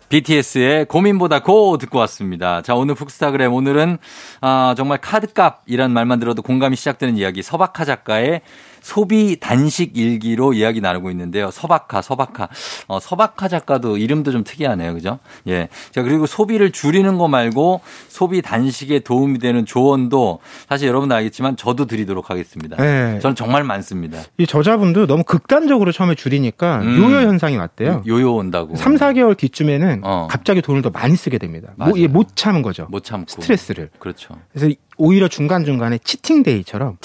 [0.09, 2.62] BTS의 고민보다 고 듣고 왔습니다.
[2.62, 3.99] 자, 오늘 북스타그램 오늘은
[4.40, 8.42] 아, 정말 카드값이란 말만 들어도 공감이 시작되는 이야기 서박하 작가의
[8.87, 11.51] 소비 단식 일기로 이야기 나누고 있는데요.
[11.51, 12.49] 서박하, 서박하.
[12.87, 14.94] 어, 서박하 작가도 이름도 좀 특이하네요.
[14.94, 15.18] 그죠?
[15.49, 15.68] 예.
[15.90, 21.87] 자, 그리고 소비를 줄이는 거 말고 소비 단식에 도움이 되는 조언도 사실 여러분도 알겠지만 저도
[21.87, 22.77] 드리도록 하겠습니다.
[22.77, 23.18] 네.
[23.18, 24.20] 저는 정말 많습니다.
[24.38, 26.99] 이 저자분도 너무 극단적으로 처음에 줄이니까 음.
[26.99, 28.05] 요요 현상이 왔대요.
[28.07, 28.77] 요요 온다고.
[28.77, 30.29] 3, 4개월 뒤쯤에는 어.
[30.31, 31.72] 갑자기 돈을 더 많이 쓰게 됩니다.
[31.75, 31.90] 뭐.
[31.96, 32.87] 이게 못 참은 거죠.
[32.88, 33.27] 못 참고.
[33.27, 33.90] 스트레스를.
[33.99, 34.37] 그렇죠.
[34.53, 36.98] 그래서 오히려 중간중간에 치팅데이처럼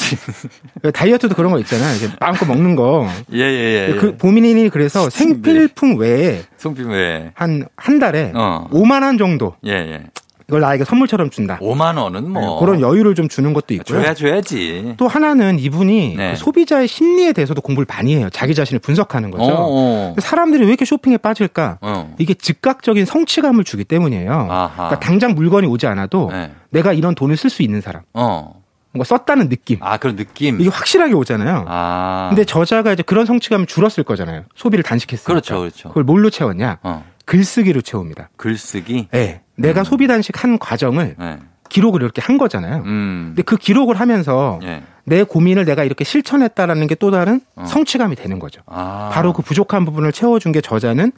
[0.94, 1.96] 다이어트도 그런 거 있잖아요.
[1.96, 3.08] 이제 마음껏 먹는 거.
[3.34, 3.96] 예, 예, 예.
[3.96, 5.10] 그 보민이 그래서.
[5.10, 7.32] 생필품 외에 송필 왜?
[7.36, 8.68] 한한 달에 어.
[8.72, 10.04] 5만 원 정도 예, 예.
[10.52, 11.58] 이걸 나에게 선물처럼 준다.
[11.62, 12.42] 5만 원은 뭐.
[12.42, 14.02] 네, 그런 여유를 좀 주는 것도 있고요.
[14.02, 14.96] 줘야 줘야지.
[14.98, 16.32] 또 하나는 이분이 네.
[16.32, 18.30] 그 소비자의 심리에 대해서도 공부를 많이 해요.
[18.34, 19.46] 자기 자신을 분석하는 거죠.
[19.46, 20.16] 어, 어.
[20.20, 21.78] 사람들이 왜 이렇게 쇼핑에 빠질까?
[21.80, 22.14] 어.
[22.20, 24.28] 이게 즉각적인 성취감을 주기 때문이에요.
[24.28, 26.52] 그러니까 당장 물건이 오지 않아도 네.
[26.70, 28.62] 내가 이런 돈을 쓸 수 있는 사람, 어.
[28.92, 29.78] 뭔가 썼다는 느낌.
[29.80, 30.60] 아, 그런 느낌.
[30.60, 31.64] 이게 확실하게 오잖아요.
[31.70, 32.28] 아.
[32.30, 34.44] 근데 저자가 이제 그런 성취감이 줄었을 거잖아요.
[34.56, 35.32] 소비를 단식했으니까.
[35.32, 35.88] 그렇죠, 그렇죠.
[35.90, 36.80] 그걸 뭘로 채웠냐?
[36.84, 37.06] 어.
[37.26, 38.30] 글쓰기로 채웁니다.
[38.36, 39.08] 글쓰기.
[39.12, 39.42] 네.
[39.62, 41.40] 내가 소비 단식 한 과정을 네.
[41.70, 42.84] 기록을 이렇게 한 거잖아요.
[42.86, 43.26] 음.
[43.30, 44.84] 근데 그 기록을 하면서 예.
[45.06, 47.66] 내 고민을 내가 이렇게 실천했다라는 게 또 다른 어.
[47.66, 48.62] 성취감이 되는 거죠.
[48.68, 49.10] 아.
[49.14, 51.12] 바로 그 부족한 부분을 채워준 게 저자는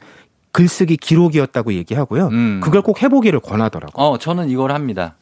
[0.52, 2.28] 글쓰기 기록이었다고 얘기하고요.
[2.28, 2.60] 음.
[2.62, 4.00] 그걸 꼭 해보기를 권하더라고.
[4.00, 5.16] 어, 저는 이걸 합니다.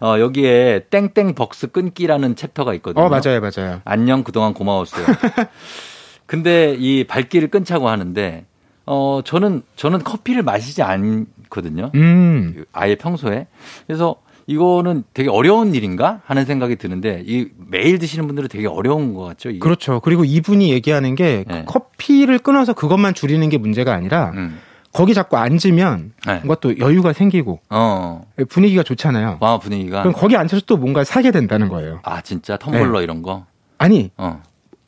[0.00, 3.04] 어, 여기에 땡땡 벅스 끊기라는 챕터가 있거든요.
[3.04, 3.82] 어, 맞아요, 맞아요.
[3.84, 5.04] 안녕 그동안 고마웠어요.
[6.26, 8.44] 근데 이 발길을 끊자고 하는데
[8.86, 11.90] 어 저는 저는 커피를 마시지 않 거든요.
[11.94, 12.64] 음.
[12.72, 13.46] 아예 평소에.
[13.86, 19.24] 그래서 이거는 되게 어려운 일인가 하는 생각이 드는데 이 매일 드시는 분들은 되게 어려운 것
[19.24, 19.50] 같죠.
[19.50, 19.58] 이게?
[19.58, 20.00] 그렇죠.
[20.00, 21.64] 그리고 이분이 얘기하는 게 네.
[21.66, 24.58] 커피를 끊어서 그것만 줄이는 게 문제가 아니라 음.
[24.90, 26.32] 거기 자꾸 앉으면 네.
[26.36, 28.22] 뭔가 또 여유가 생기고 어.
[28.48, 29.36] 분위기가 좋잖아요.
[29.40, 32.00] 와 분위기가 그럼 거기 앉아서 또 뭔가 사게 된다는 거예요.
[32.02, 33.04] 아 진짜 텀블러 네.
[33.04, 33.44] 이런 거.
[33.76, 34.42] 아니 어.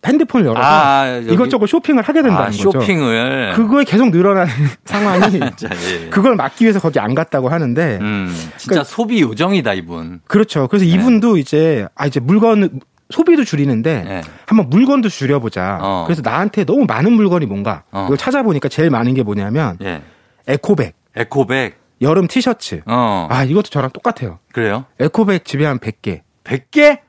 [0.06, 2.70] 핸드폰을 열어서 아, 이것저것 쇼핑을 하게 된다는 아, 거죠.
[2.72, 4.50] 쇼핑을 그거에 계속 늘어나는
[4.86, 6.08] 상황이 자, 예.
[6.08, 10.20] 그걸 막기 위해서 거기 안 갔다고 하는데 음, 진짜 그러니까- 소비 요정이다 이분.
[10.26, 10.68] 그렇죠.
[10.68, 10.92] 그래서 네.
[10.92, 14.22] 이분도 이제 아 이제 물건 소비도 줄이는데 네.
[14.46, 15.78] 한번 물건도 줄여보자.
[15.82, 16.04] 어.
[16.06, 18.04] 그래서 나한테 너무 많은 물건이 뭔가 어.
[18.06, 20.00] 이걸 찾아보니까 제일 많은 게 뭐냐면 예.
[20.48, 21.78] 에코백, 에코백.
[22.00, 22.80] 여름 티셔츠.
[22.86, 23.26] 어.
[23.30, 24.38] 아 이것도 저랑 똑같아요.
[24.52, 24.86] 그래요?
[24.98, 26.20] 에코백 집에 한 100개.
[26.44, 27.00] 100개?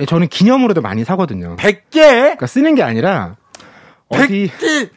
[0.00, 1.56] 예, 저는 기념으로도 많이 사거든요.
[1.56, 1.92] 100개?
[1.92, 3.36] 그러니까 쓰는 게 아니라
[4.08, 4.90] 어디 100개?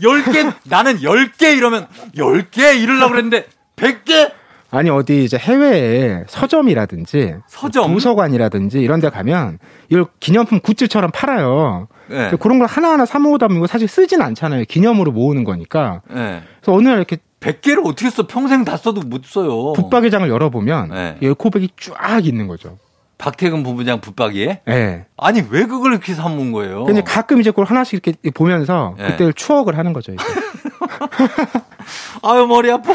[0.00, 0.54] 10개?
[0.64, 4.32] 나는 10개 이러면 10개 이러려고 그랬는데 100개?
[4.70, 7.92] 아니 어디 이제 해외에 서점이라든지 서점?
[7.92, 9.58] 도서관이라든지 이런 데 가면
[9.88, 11.88] 이걸 기념품 굿즈처럼 팔아요.
[12.08, 12.30] 네.
[12.38, 14.64] 그런 걸 하나하나 사 모으다 보면 사실 쓰진 않잖아요.
[14.68, 16.02] 기념으로 모으는 거니까.
[16.10, 16.42] 네.
[16.60, 18.26] 그래서 어느 날 이렇게 100개를 어떻게 써?
[18.26, 19.72] 평생 다 써도 못 써요.
[19.72, 21.16] 붙박이장을 열어보면 네.
[21.22, 22.78] 이 에코백이 쫙 있는 거죠.
[23.18, 24.62] 박태근 부부장 붙박이에?
[24.68, 25.06] 예.
[25.16, 26.84] 아니, 왜 그걸 이렇게 사모은 거예요?
[26.84, 29.08] 근데 가끔 이제 그걸 하나씩 이렇게 보면서 네.
[29.08, 30.12] 그때를 추억을 하는 거죠.
[30.12, 30.24] 이제.
[32.22, 32.92] 아유, 머리 아파.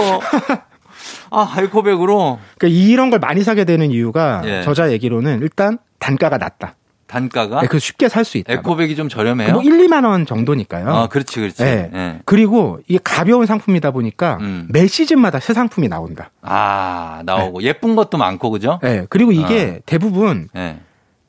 [1.29, 4.62] 아, 에코백으로 그러니까 이런 걸 많이 사게 되는 이유가 예.
[4.63, 6.75] 저자 얘기로는 일단 단가가 낮다.
[7.13, 8.54] 단가가 네, 그 쉽게 살 수 있다.
[8.54, 9.54] 에코백이 좀 저렴해요.
[9.54, 10.88] 뭐 1, 2만 원 정도니까요.
[10.89, 11.62] 아, 그렇지, 그렇지.
[11.63, 11.91] 네.
[11.93, 12.19] 예.
[12.26, 14.67] 그리고 이게 가벼운 상품이다 보니까 음.
[14.69, 16.32] 매 시즌마다 새 상품이 나온다.
[16.41, 18.80] 아, 나오고 예쁜 것도 많고 그죠?
[18.82, 19.06] 네.
[19.10, 20.80] 그리고 이게 대부분 예.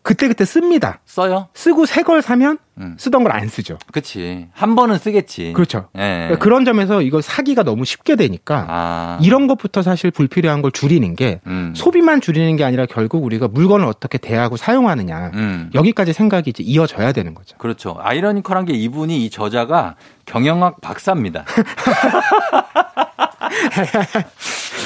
[0.04, 1.00] 그때그때 씁니다.
[1.06, 1.48] 써요?
[1.54, 2.94] 쓰고 새 걸 사면 음.
[2.98, 3.78] 쓰던 걸 안 쓰죠.
[3.90, 4.48] 그치.
[4.52, 5.54] 한 번은 쓰겠지.
[5.54, 5.88] 그렇죠.
[5.96, 6.26] 예.
[6.28, 9.18] 그러니까 그런 점에서 이걸 사기가 너무 쉽게 되니까 아.
[9.22, 11.72] 이런 것부터 사실 불필요한 걸 줄이는 게 음.
[11.74, 15.70] 소비만 줄이는 게 아니라 결국 우리가 물건을 어떻게 대하고 사용하느냐 음.
[15.74, 17.56] 여기까지 생각이 이제 이어져야 되는 거죠.
[17.56, 17.96] 그렇죠.
[17.98, 19.94] 아이러니컬한 게 이분이 이 저자가
[20.26, 21.46] 경영학 박사입니다.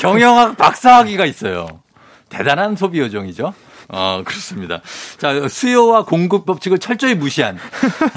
[0.00, 1.66] 경영학 박사학위가 있어요.
[2.28, 3.52] 대단한 소비 요정이죠.
[3.88, 4.80] 어, 그렇습니다.
[5.16, 7.58] 자, 수요와 공급 법칙을 철저히 무시한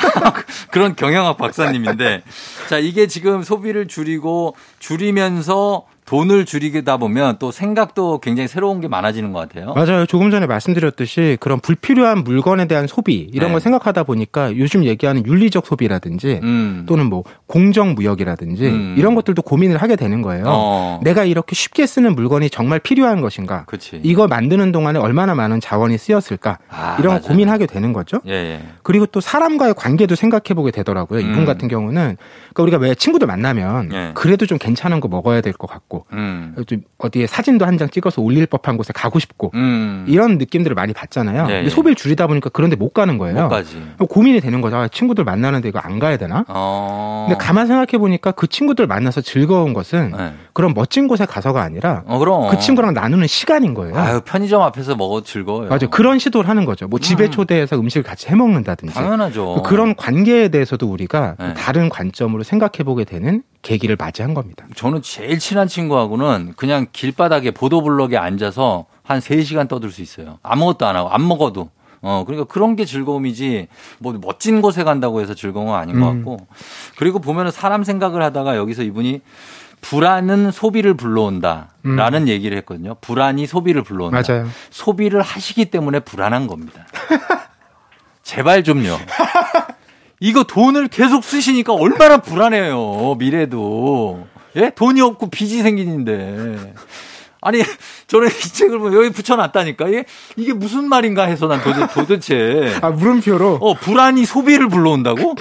[0.71, 2.23] 그런 경영학 박사님인데
[2.69, 9.31] 자, 이게 지금 소비를 줄이고 줄이면서 돈을 줄이다 보면 또 생각도 굉장히 새로운 게 많아지는
[9.31, 9.73] 것 같아요.
[9.73, 10.05] 맞아요.
[10.05, 13.51] 조금 전에 말씀드렸듯이 그런 불필요한 물건에 대한 소비 이런 네.
[13.53, 16.83] 걸 생각하다 보니까 요즘 얘기하는 윤리적 소비라든지 음.
[16.85, 18.95] 또는 뭐 공정 무역이라든지 음.
[18.97, 20.43] 이런 것들도 고민을 하게 되는 거예요.
[20.47, 20.99] 어.
[21.01, 23.63] 내가 이렇게 쉽게 쓰는 물건이 정말 필요한 것인가?
[23.63, 24.01] 그렇지.
[24.03, 26.57] 이거 만드는 동안에 얼마나 많은 자원이 쓰였을까?
[26.67, 27.21] 아, 이런 걸 맞아요.
[27.21, 28.19] 고민하게 되는 거죠.
[28.27, 28.61] 예, 예.
[28.83, 31.21] 그리고 또 사람과의 관계도 생각해 보게 되더라고요.
[31.21, 31.45] 이분 음.
[31.45, 32.17] 같은 경우는
[32.53, 34.11] 그러니까 우리가 왜 친구들 만나면 예.
[34.13, 36.55] 그래도 좀 괜찮은 거 먹어야 될 것 같고 음.
[36.67, 40.05] 좀 어디에 사진도 한 장 찍어서 올릴 법한 곳에 가고 싶고 음.
[40.07, 41.43] 이런 느낌들을 많이 받잖아요.
[41.43, 41.69] 예, 근데 예.
[41.69, 43.43] 소비를 줄이다 보니까 그런데 못 가는 거예요.
[43.43, 43.81] 못 가지.
[44.07, 44.75] 고민이 되는 거죠.
[44.77, 46.45] 아, 친구들 만나는데 이거 안 가야 되나?
[46.47, 47.25] 어.
[47.27, 50.33] 근데 가만 생각해 보니까 그 친구들 만나서 즐거운 것은 네.
[50.53, 52.49] 그런 멋진 곳에 가서가 아니라 어.
[52.51, 53.97] 그 친구랑 나누는 시간인 거예요.
[53.97, 55.69] 아유, 편의점 앞에서 먹어도 즐거워요.
[55.69, 55.89] 맞아요.
[55.89, 56.87] 그런 시도를 하는 거죠.
[56.87, 57.31] 뭐 집에 음.
[57.31, 58.93] 초대해서 음식을 같이 해 먹는다든지.
[58.93, 59.43] 당연하죠.
[59.43, 61.53] 뭐 그런 관계에 대해서도 우리가 네.
[61.55, 64.65] 다른 관점으로 생각해 보게 되는 계기를 맞이한 겁니다.
[64.75, 70.39] 저는 제일 친한 친구 하고는 그냥 길바닥에 보도블럭에 앉아서 한 3시간 떠들 수 있어요.
[70.43, 71.69] 아무것도 안 하고, 안 먹어도.
[72.01, 73.67] 어, 그러니까 그런 게 즐거움이지,
[73.99, 76.17] 뭐, 멋진 곳에 간다고 해서 즐거운 건 아닌 것 음.
[76.17, 76.47] 같고.
[76.97, 79.21] 그리고 보면은 사람 생각을 하다가 여기서 이분이
[79.81, 81.69] 불안은 소비를 불러온다.
[81.83, 82.95] 라는 얘기를 했거든요.
[83.01, 84.19] 불안이 소비를 불러온다.
[84.19, 84.23] 음.
[84.27, 84.47] 맞아요.
[84.69, 86.85] 소비를 하시기 때문에 불안한 겁니다.
[88.23, 88.97] 제발 좀요.
[90.21, 93.15] 이거 돈을 계속 쓰시니까 얼마나 불안해요.
[93.17, 94.27] 미래도.
[94.55, 94.71] 예?
[94.75, 96.73] 돈이 없고 빚이 생기는데.
[97.41, 97.63] 아니,
[98.07, 99.87] 저는 이 책을 보면 여기 붙여놨다니까.
[99.87, 102.77] 이게, 이게 무슨 말인가 해서 난 도대, 도대체.
[102.81, 105.35] 아, 물음표로 어, 불안이 소비를 불러온다고?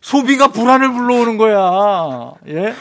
[0.00, 2.32] 소비가 불안을 불러오는 거야.
[2.48, 2.74] 예?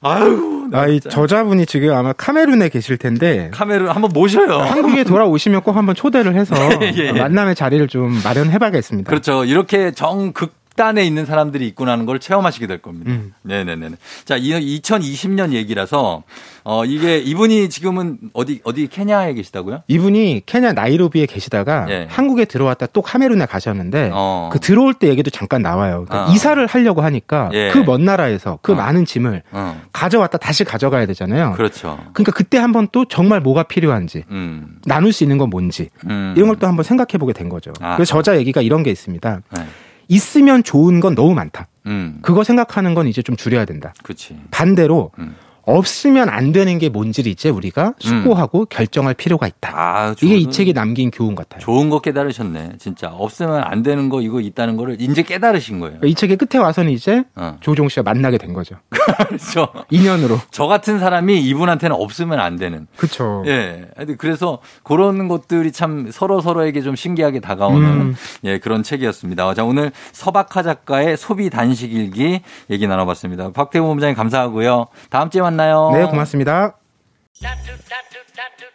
[0.00, 1.00] 아유, 나 아, 이.
[1.00, 4.58] 저자분이 지금 아마 카메룬에 계실 텐데 카메라 한번 모셔요.
[4.58, 7.12] 한국에 돌아오시면 꼭 한번 초대를 해서 예, 예.
[7.12, 9.10] 만남의 자리를 좀 마련해 봐야겠습니다.
[9.10, 9.44] 그렇죠.
[9.44, 13.10] 이렇게 정극 단에 있는 사람들이 있구나 하는 걸 체험하시게 될 겁니다.
[13.10, 13.34] 음.
[13.42, 13.90] 네네네.
[14.24, 16.22] 자, 이 2020년 얘기라서,
[16.64, 19.82] 어, 이게 이분이 지금은 어디, 어디 케냐에 계시다고요?
[19.88, 22.06] 이분이 케냐 나이로비에 계시다가 예.
[22.10, 24.50] 한국에 들어왔다 또 카메룬에 가셨는데 어.
[24.52, 26.04] 그 들어올 때 얘기도 잠깐 나와요.
[26.06, 26.34] 그러니까 어.
[26.34, 27.70] 이사를 하려고 하니까 예.
[27.70, 28.74] 그먼 나라에서 그 어.
[28.76, 31.52] 많은 짐을 어, 가져왔다 다시 가져가야 되잖아요.
[31.52, 31.98] 그렇죠.
[32.12, 36.34] 그러니까 그때 한번 또 정말 뭐가 필요한지 음, 나눌 수 있는 건 뭔지 음.
[36.36, 37.72] 이런 걸 또 한번 생각해 보게 된 거죠.
[37.80, 37.94] 아.
[37.96, 39.40] 그래서 저자 얘기가 이런 게 있습니다.
[39.56, 39.62] 네.
[40.08, 41.68] 있으면 좋은 건 너무 많다.
[41.86, 43.94] 음, 그거 생각하는 건 이제 좀 줄여야 된다.
[44.02, 44.36] 그치.
[44.50, 45.36] 반대로 음.
[45.68, 49.72] 없으면 안 되는 게 뭔지를 이제 우리가 수고하고 결정할 필요가 있다.
[49.74, 51.60] 아, 이게 이 책이 남긴 교훈 같아요.
[51.60, 52.76] 좋은 거 깨달으셨네.
[52.78, 53.08] 진짜.
[53.08, 55.98] 없으면 안 되는 거, 이거 있다는 거를 이제 깨달으신 거예요.
[56.04, 57.58] 이 책의 끝에 와서는 이제 어.
[57.60, 58.76] 조종 씨가 만나게 된 거죠.
[59.28, 59.68] 그렇죠.
[59.90, 60.38] 인연으로.
[60.50, 62.86] 저 같은 사람이 이분한테는 없으면 안 되는.
[62.96, 63.42] 그렇죠.
[63.46, 63.88] 예.
[64.16, 68.14] 그래서 그런 것들이 참 서로 서로에게 좀 신기하게 다가오는 음.
[68.44, 69.54] 예, 그런 책이었습니다.
[69.54, 73.50] 자, 오늘 서박하 작가의 소비 단식 일기 얘기 나눠봤습니다.
[73.52, 74.86] 박태우 본부장님 감사하고요.
[75.10, 75.90] 다음 주에 만나 요.
[75.92, 76.76] 네, 고맙습니다.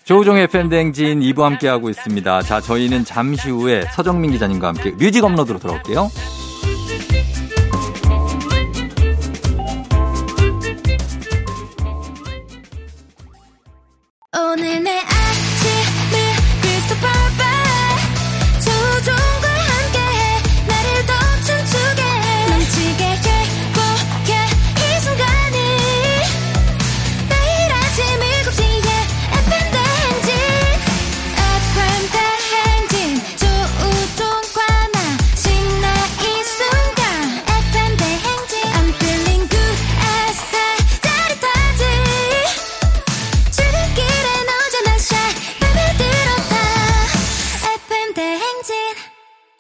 [0.04, 2.42] 조우종의 팬댕진 2부 함께하고 있습니다.
[2.42, 6.10] 자, 저희는 잠시 후에 서정민 기자님과 함께 뮤직 업로드로 돌아올게요.
[14.36, 15.00] 오늘 내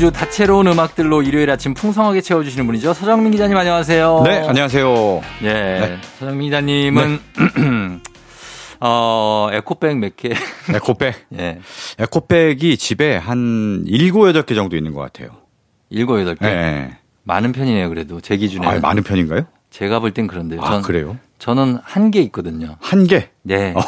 [0.00, 2.94] 매주 다채로운 음악들로 일요일 아침 풍성하게 채워주시는 분이죠.
[2.94, 4.22] 서정민 기자님 안녕하세요.
[4.24, 5.20] 네, 안녕하세요.
[5.42, 7.20] 예, 서정민 기자님은
[8.80, 10.30] 어 에코백 몇 개?
[10.74, 11.26] 에코백.
[11.38, 11.58] 예,
[11.98, 15.36] 에코백이 집에 한 7, 8개 정도 있는 것 같아요.
[15.90, 16.46] 일곱 여덟 개.
[16.46, 16.96] 네.
[17.24, 17.90] 많은 편이네요.
[17.90, 18.66] 그래도 제 기준에.
[18.66, 19.42] 아, 많은 편인가요?
[19.68, 20.62] 제가 볼 땐 그런데요.
[20.62, 21.18] 아, 전, 그래요?
[21.38, 22.76] 저는 한 개 있거든요.
[22.80, 23.28] 한 개.
[23.42, 23.74] 네.
[23.76, 23.80] 어,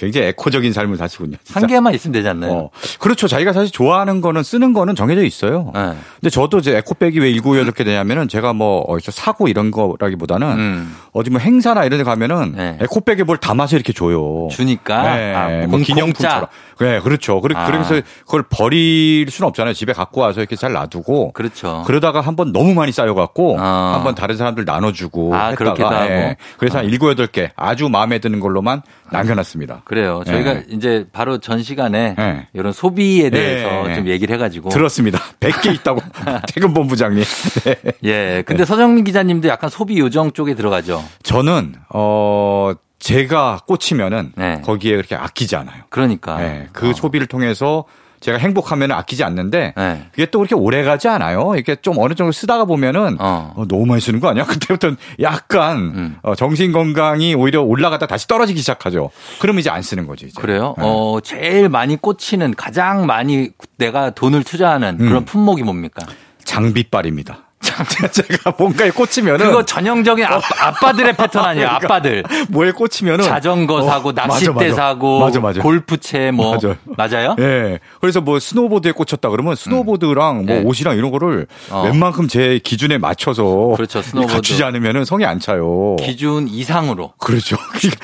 [0.00, 1.36] 굉장히 에코적인 삶을 사시군요.
[1.44, 1.60] 진짜.
[1.60, 2.52] 한 개만 있으면 되지 않나요?
[2.52, 3.28] 어, 그렇죠.
[3.28, 5.70] 자기가 사실 좋아하는 거는 쓰는 거는 정해져 있어요.
[5.74, 5.92] 네.
[6.20, 10.96] 근데 저도 이제 에코백이 왜 7, 8개 되냐면은 제가 뭐 어디서 사고 이런 거라기보다는 음.
[11.12, 12.78] 어디 뭐 행사나 이런 데 가면은 네.
[12.80, 14.48] 에코백에 뭘 담아서 이렇게 줘요.
[14.50, 16.46] 주니까 네, 아, 뭐 공- 기념품처럼.
[16.80, 17.40] 네, 그렇죠.
[17.42, 17.66] 그래, 아.
[17.66, 19.74] 그래서 그걸 버릴 수는 없잖아요.
[19.74, 21.32] 집에 갖고 와서 이렇게 잘 놔두고.
[21.32, 21.82] 그렇죠.
[21.86, 23.92] 그러다가 한 번 너무 많이 쌓여갖고 아.
[23.96, 26.10] 한번 다른 사람들 나눠주고 아, 그렇게도 하고.
[26.10, 26.36] 예.
[26.56, 29.82] 그래서 한 일곱 여덟 개 아주 마음에 드는 걸로만 남겨놨습니다.
[29.90, 30.22] 그래요.
[30.24, 30.64] 저희가 네.
[30.68, 32.46] 이제 바로 전 시간에 네.
[32.52, 33.96] 이런 소비에 대해서 네.
[33.96, 34.68] 좀 얘기를 해가지고.
[34.68, 35.18] 들었습니다.
[35.40, 36.00] 100개 있다고
[36.46, 37.24] 태근 본부장님.
[37.64, 37.76] 네.
[38.04, 38.42] 예.
[38.46, 41.02] 근데 서정민 기자님도 약간 소비 요정 쪽에 들어가죠.
[41.24, 44.60] 저는 어 제가 꽂히면은 네.
[44.64, 45.82] 거기에 그렇게 아끼지 않아요.
[45.88, 46.36] 그러니까.
[46.36, 46.68] 네.
[46.72, 46.92] 그 어.
[46.92, 47.84] 소비를 통해서
[48.20, 50.06] 제가 행복하면 아끼지 않는데 네.
[50.10, 51.54] 그게 또 그렇게 오래 가지 않아요.
[51.54, 53.54] 이렇게 좀 어느 정도 쓰다가 보면은 어.
[53.56, 54.44] 어, 너무 많이 쓰는 거 아니야?
[54.50, 56.16] 그때부터는 약간 음.
[56.22, 59.10] 어, 정신 건강이 오히려 올라가다 다시 떨어지기 시작하죠.
[59.40, 60.26] 그러면 이제 안 쓰는 거지.
[60.26, 60.40] 이제.
[60.40, 60.74] 그래요?
[60.78, 60.84] 네.
[60.86, 65.08] 어, 제일 많이 꽂히는 가장 많이 내가 돈을 투자하는 음.
[65.08, 66.06] 그런 품목이 뭡니까?
[66.44, 67.49] 장비빨입니다.
[68.12, 71.66] 제가 뭔가에 꽂히면은 그거 전형적인 아, 아빠 들의 패턴 아니에요?
[71.68, 72.22] 그러니까 아빠들.
[72.50, 74.74] 뭐에 꽂히면은 자전거 어, 사고, 맞아, 낚싯대 맞아.
[74.74, 75.60] 사고, 맞아, 맞아.
[75.62, 76.56] 골프채 뭐.
[76.56, 76.76] 맞아요.
[76.96, 77.36] 맞아요?
[77.40, 77.78] 예.
[78.00, 80.62] 그래서 뭐 스노보드에 꽂혔다 그러면 스노보드랑 뭐 네.
[80.64, 81.82] 옷이랑 이런 거를 어.
[81.84, 83.44] 웬만큼 제 기준에 맞춰서
[83.76, 84.32] 그렇죠, 스노보드.
[84.34, 85.96] 갖추지 않으면은 성이 안 차요.
[86.00, 87.12] 기준 이상으로.
[87.18, 87.56] 그렇죠.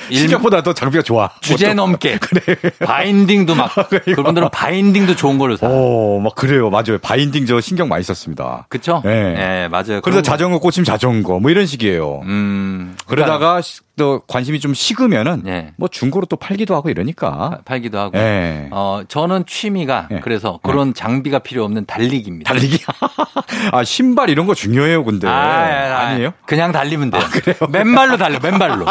[0.09, 1.29] 일- 생각보다 더 장비가 좋아.
[1.41, 2.19] 주제 넘게.
[2.85, 3.71] 바인딩도 막.
[4.05, 5.67] 그분들은 바인딩도 좋은 걸로 사.
[5.69, 6.69] 어, 막 그래요.
[6.69, 6.97] 맞아요.
[7.01, 8.65] 바인딩 저 신경 많이 썼습니다.
[8.69, 9.01] 그쵸?
[9.05, 9.35] 네.
[9.63, 10.01] 예, 맞아요.
[10.01, 10.21] 그래서.
[10.21, 12.21] 자전거 꽂히면 자전거 뭐 이런 식이에요.
[12.25, 12.95] 음.
[13.07, 15.73] 그러다가 시- 또 관심이 좀 식으면은 네.
[15.75, 17.59] 뭐 중고로 또 팔기도 하고 이러니까.
[17.65, 18.17] 팔기도 하고.
[18.17, 18.67] 예.
[18.71, 20.19] 어, 저는 취미가 예.
[20.19, 22.53] 그래서 그런 장비가 필요 없는 달리기입니다.
[22.53, 22.83] 달리기.
[23.73, 25.27] 아, 신발 이런 거 중요해요, 근데.
[25.27, 26.33] 아, 아, 아니에요?
[26.45, 27.23] 그냥 달리면 돼요.
[27.69, 28.85] 맨발로 달려, 맨발로.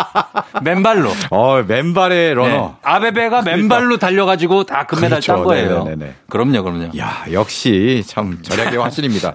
[0.63, 1.11] 맨발로.
[1.31, 2.35] 어, 맨발의 네.
[2.35, 2.77] 러너.
[2.83, 5.35] 아베베가 맨발로 달려가지고 다 금메달 그렇죠.
[5.35, 5.85] 딴 거예요.
[5.85, 6.15] 네네네네.
[6.29, 6.99] 그럼요, 그럼요.
[6.99, 9.33] 야, 역시 참 절약의 화신입니다.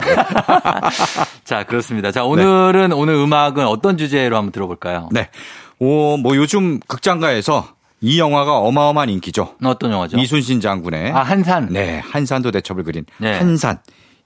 [1.46, 2.12] 자, 그렇습니다.
[2.12, 5.08] 자, 오늘은 오늘 음악은 어떤 주제로 한번 들어볼까요?
[5.12, 5.30] 네.
[5.82, 7.70] 오, 뭐 요즘 극장가에서
[8.02, 9.56] 이 영화가 어마어마한 인기죠.
[9.64, 10.20] 어떤 영화죠?
[10.20, 11.70] 이순신 장군의 아, 한산.
[11.72, 13.36] 네, 한산도 대첩을 그린 네.
[13.36, 13.80] 한산.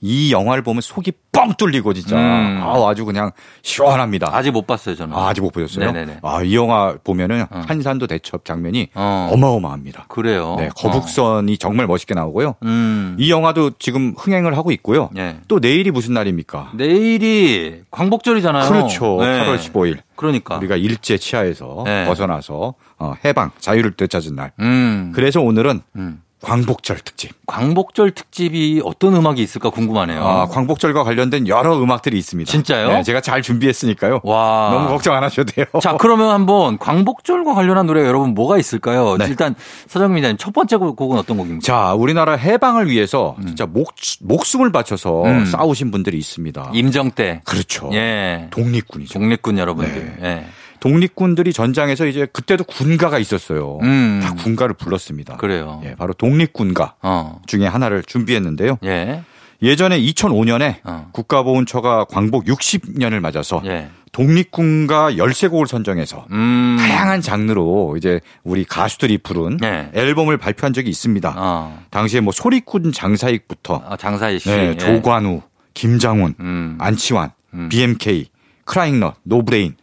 [0.06, 2.60] 이 영화를 보면 속이 뻥 뚫리고 진짜 음.
[2.62, 3.32] 아, 아주 그냥
[3.64, 4.30] 시원합니다.
[4.32, 5.18] 아직 못 봤어요, 저는.
[5.18, 5.92] 아, 아직 못 보셨어요?
[5.92, 6.20] 네네네.
[6.22, 9.30] 아, 이 영화 보면은 한산도 대첩 장면이 어.
[9.34, 10.06] 어마어마합니다.
[10.08, 10.56] 그래요.
[10.60, 12.50] 네, 거북선이 정말 멋있게 나오고요.
[12.50, 12.56] 어.
[12.64, 13.16] 음.
[13.20, 15.10] 이 영화도 지금 흥행을 하고 있고요.
[15.18, 15.38] 예.
[15.48, 16.72] 또 내일이 무슨 날입니까?
[16.76, 18.70] 내일이 광복절이잖아요.
[18.70, 19.18] 그렇죠.
[19.22, 19.44] 네.
[19.44, 19.98] 8월 15일.
[20.16, 20.58] 그러니까.
[20.58, 22.06] 우리가 일제 치하에서 네.
[22.06, 24.52] 벗어나서 어, 해방, 자유를 되찾은 날.
[24.60, 25.12] 음.
[25.14, 26.22] 그래서 오늘은 음.
[26.46, 27.32] 광복절 특집.
[27.48, 30.24] 광복절 특집이 어떤 음악이 있을까 궁금하네요.
[30.24, 32.52] 아, 광복절과 관련된 여러 음악들이 있습니다.
[32.52, 32.88] 진짜요?
[32.90, 34.20] 네, 제가 잘 준비했으니까요.
[34.24, 34.70] 와.
[34.72, 35.66] 너무 걱정 안 하셔도 돼요.
[35.82, 39.18] 자, 그러면 한번 광복절과 관련한 노래 여러분 뭐가 있을까요?
[39.18, 39.26] 네.
[39.26, 39.56] 일단
[39.88, 41.66] 서정민 기자님 첫 번째 곡은 어떤 곡입니까?
[41.66, 45.46] 자, 우리나라 해방을 위해서 진짜 목, 목숨을 바쳐서 음.
[45.46, 46.72] 싸우신 분들이 있습니다.
[46.76, 47.42] 임정 때.
[47.44, 47.90] 그렇죠.
[47.94, 48.50] 예.
[48.52, 49.18] 독립군이죠.
[49.18, 50.18] 독립군 여러분들.
[50.22, 50.46] 예.
[50.86, 53.80] 독립군들이 전장에서 이제 그때도 군가가 있었어요.
[53.82, 54.20] 음.
[54.22, 55.36] 다 군가를 불렀습니다.
[55.38, 55.82] 그래요.
[55.84, 57.42] 예, 바로 독립군가 어.
[57.48, 58.78] 중에 하나를 준비했는데요.
[58.84, 59.24] 예.
[59.64, 61.10] 예전에 2005년에 어.
[61.12, 63.90] 국가보훈처가 광복 60년을 맞아서 예.
[64.12, 66.78] 독립군가 13곡을 선정해서 음.
[66.80, 69.90] 다양한 장르로 이제 우리 가수들이 부른 네.
[69.96, 71.34] 앨범을 발표한 적이 있습니다.
[71.36, 71.84] 어.
[71.90, 74.50] 당시에 뭐 소리꾼 장사익부터 아, 장사희 씨.
[74.50, 74.78] 네, 예.
[74.78, 75.42] 조관우,
[75.74, 76.78] 김장훈, 음.
[76.80, 77.70] 안치환, 음.
[77.70, 78.28] BMK,
[78.66, 79.76] 크라잉넛, 노브레인,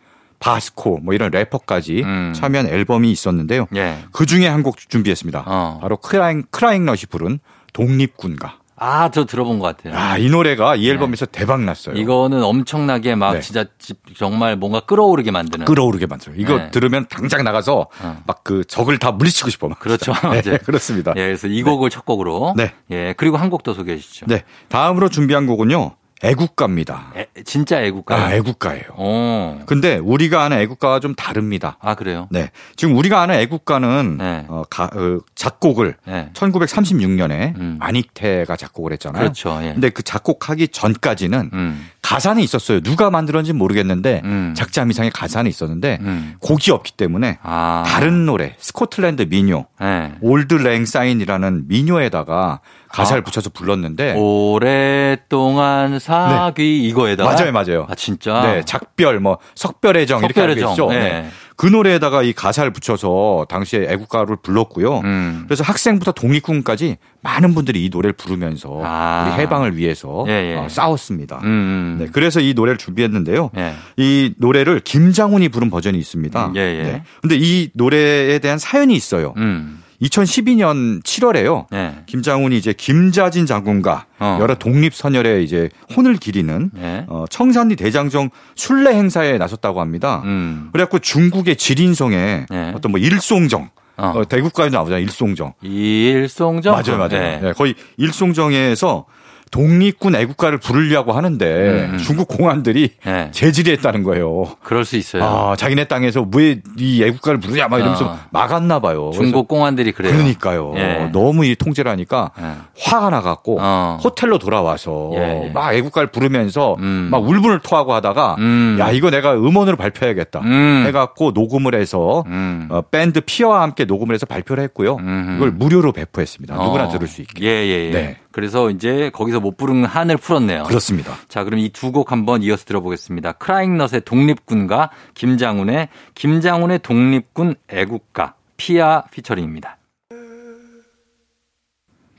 [0.42, 2.32] 바스코 뭐 이런 래퍼까지 음.
[2.34, 3.66] 참여한 앨범이 있었는데요.
[3.76, 3.98] 예.
[4.12, 5.44] 그 중에 한 곡 준비했습니다.
[5.46, 5.78] 어.
[5.80, 7.38] 바로 크라잉 크라잉넛이 부른
[7.72, 8.58] 독립군가.
[8.84, 9.96] 아, 저 들어본 것 같아요.
[9.96, 11.94] 아, 이 노래가 이 앨범에서 대박 났어요.
[11.94, 13.40] 이거는 엄청나게 막 네.
[13.40, 15.66] 진짜 집- 정말 뭔가 끓어오르게 만드는.
[15.66, 16.34] 끓어오르게 만들어요.
[16.38, 16.70] 이거 네.
[16.72, 18.22] 들으면 당장 나가서 어.
[18.26, 19.68] 막그 적을 다 물리치고 싶어.
[19.68, 19.78] 막.
[19.78, 20.12] 그렇죠.
[20.44, 20.58] 네.
[20.58, 21.12] 그렇습니다.
[21.16, 22.54] 예, 그래서 이 곡을 첫 곡으로.
[22.56, 22.72] 네.
[22.90, 24.26] 예, 그리고 한 곡 더 소개해 주시죠.
[24.26, 24.42] 네.
[24.68, 25.92] 다음으로 준비한 곡은요.
[26.22, 27.12] 애국가입니다.
[27.16, 28.16] 애- 진짜 애국가.
[28.16, 28.84] 아, 애국가예요.
[28.90, 29.60] 어.
[29.66, 31.76] 근데 우리가 아는 애국가와 좀 다릅니다.
[31.80, 32.28] 아, 그래요?
[32.30, 32.50] 네.
[32.76, 34.44] 지금 우리가 아는 애국가는 네.
[34.48, 36.30] 어, 가, 어, 작곡을 네.
[36.34, 37.78] 1936년에 음.
[37.80, 39.20] 안익태가 작곡을 했잖아요.
[39.22, 39.58] 그렇죠.
[39.62, 39.72] 예.
[39.72, 41.86] 근데 그 작곡하기 전까지는 음.
[42.02, 42.80] 가사는 있었어요.
[42.80, 44.54] 누가 만들었는지 모르겠는데 음.
[44.56, 46.34] 작자 미상의 가사는 있었는데 음.
[46.40, 47.84] 곡이 없기 때문에 아.
[47.86, 50.12] 다른 노래 스코틀랜드 민요 네.
[50.20, 52.60] 올드 랭 사인이라는 민요에다가
[52.92, 53.24] 가사를 아.
[53.24, 57.36] 붙여서 불렀는데 오랫동안 사귀- 이거에다가 네.
[57.36, 57.86] 맞아요, 맞아요.
[57.88, 58.42] 아 진짜.
[58.42, 60.88] 네, 작별 뭐 석별의 정 이렇게 석별의 정, 있죠.
[60.88, 60.98] 네.
[60.98, 61.30] 네.
[61.56, 65.00] 그 노래에다가 이 가사를 붙여서 당시에 애국가를 불렀고요.
[65.00, 65.44] 음.
[65.46, 69.24] 그래서 학생부터 독립군까지 많은 분들이 이 노래를 부르면서 아.
[69.26, 70.56] 우리 해방을 위해서 예, 예.
[70.56, 71.38] 어, 싸웠습니다.
[71.42, 71.96] 음, 음.
[72.00, 73.50] 네, 그래서 이 노래를 준비했는데요.
[73.56, 73.74] 예.
[73.96, 76.46] 이 노래를 김장훈이 부른 버전이 있습니다.
[76.46, 76.82] 음, 예, 예.
[76.82, 77.02] 네.
[77.20, 79.34] 근데 이 노래에 대한 사연이 있어요.
[79.36, 79.81] 음.
[80.02, 81.66] 2012년 7월에요.
[81.72, 81.94] 예.
[82.06, 84.38] 김장훈이 이제 김좌진 장군과 어.
[84.40, 87.04] 여러 독립 선열에 이제 혼을 기리는 예.
[87.08, 90.22] 어, 청산리 대장정 순례 행사에 나섰다고 합니다.
[90.24, 90.70] 음.
[90.72, 92.72] 그래갖고 중국의 지린성에 네.
[92.74, 94.12] 어떤 뭐 일송정, 어.
[94.16, 95.02] 어, 대국가에 나오잖아요.
[95.02, 95.54] 일송정.
[95.62, 96.74] 일송정.
[96.74, 97.24] 맞아요, 맞아요.
[97.24, 97.40] 예.
[97.40, 99.06] 네, 거의 일송정에서
[99.52, 101.98] 독립군 애국가를 부르려고 하는데 음.
[101.98, 103.28] 중국 공안들이 예.
[103.32, 104.46] 제지했다는 거예요.
[104.64, 105.22] 그럴 수 있어요.
[105.22, 108.18] 아, 자기네 땅에서 왜 이 애국가를 부르냐 막 이러면서 어.
[108.30, 109.10] 막았나 봐요.
[109.14, 110.12] 중국 공안들이 그래요.
[110.12, 110.72] 그러니까요.
[110.76, 111.10] 예.
[111.12, 112.44] 너무 이 통제를 하니까 예.
[112.80, 113.98] 화가 나갖고 어.
[114.02, 115.50] 호텔로 돌아와서 예, 예.
[115.50, 117.08] 막 애국가를 부르면서 음.
[117.10, 118.78] 막 울분을 토하고 하다가 음.
[118.80, 120.84] 야 이거 내가 음원으로 발표해야겠다 음.
[120.86, 122.68] 해갖고 녹음을 해서 음.
[122.70, 124.96] 어, 밴드 피어와 함께 녹음을 해서 발표를 했고요.
[124.96, 125.36] 음흠.
[125.36, 126.54] 이걸 무료로 배포했습니다.
[126.54, 126.88] 누구나 어.
[126.88, 127.44] 들을 수 있게.
[127.44, 127.90] 예, 예, 예.
[127.90, 128.16] 네.
[128.32, 130.64] 그래서 이제 거기서 못 부른 한을 풀었네요.
[130.64, 131.14] 그렇습니다.
[131.28, 133.32] 자, 그럼 이 두 곡 한번 이어서 들어보겠습니다.
[133.32, 139.76] 크라잉넛의 독립군과 김장훈의 김장훈의 독립군 애국가 피아 피처링입니다.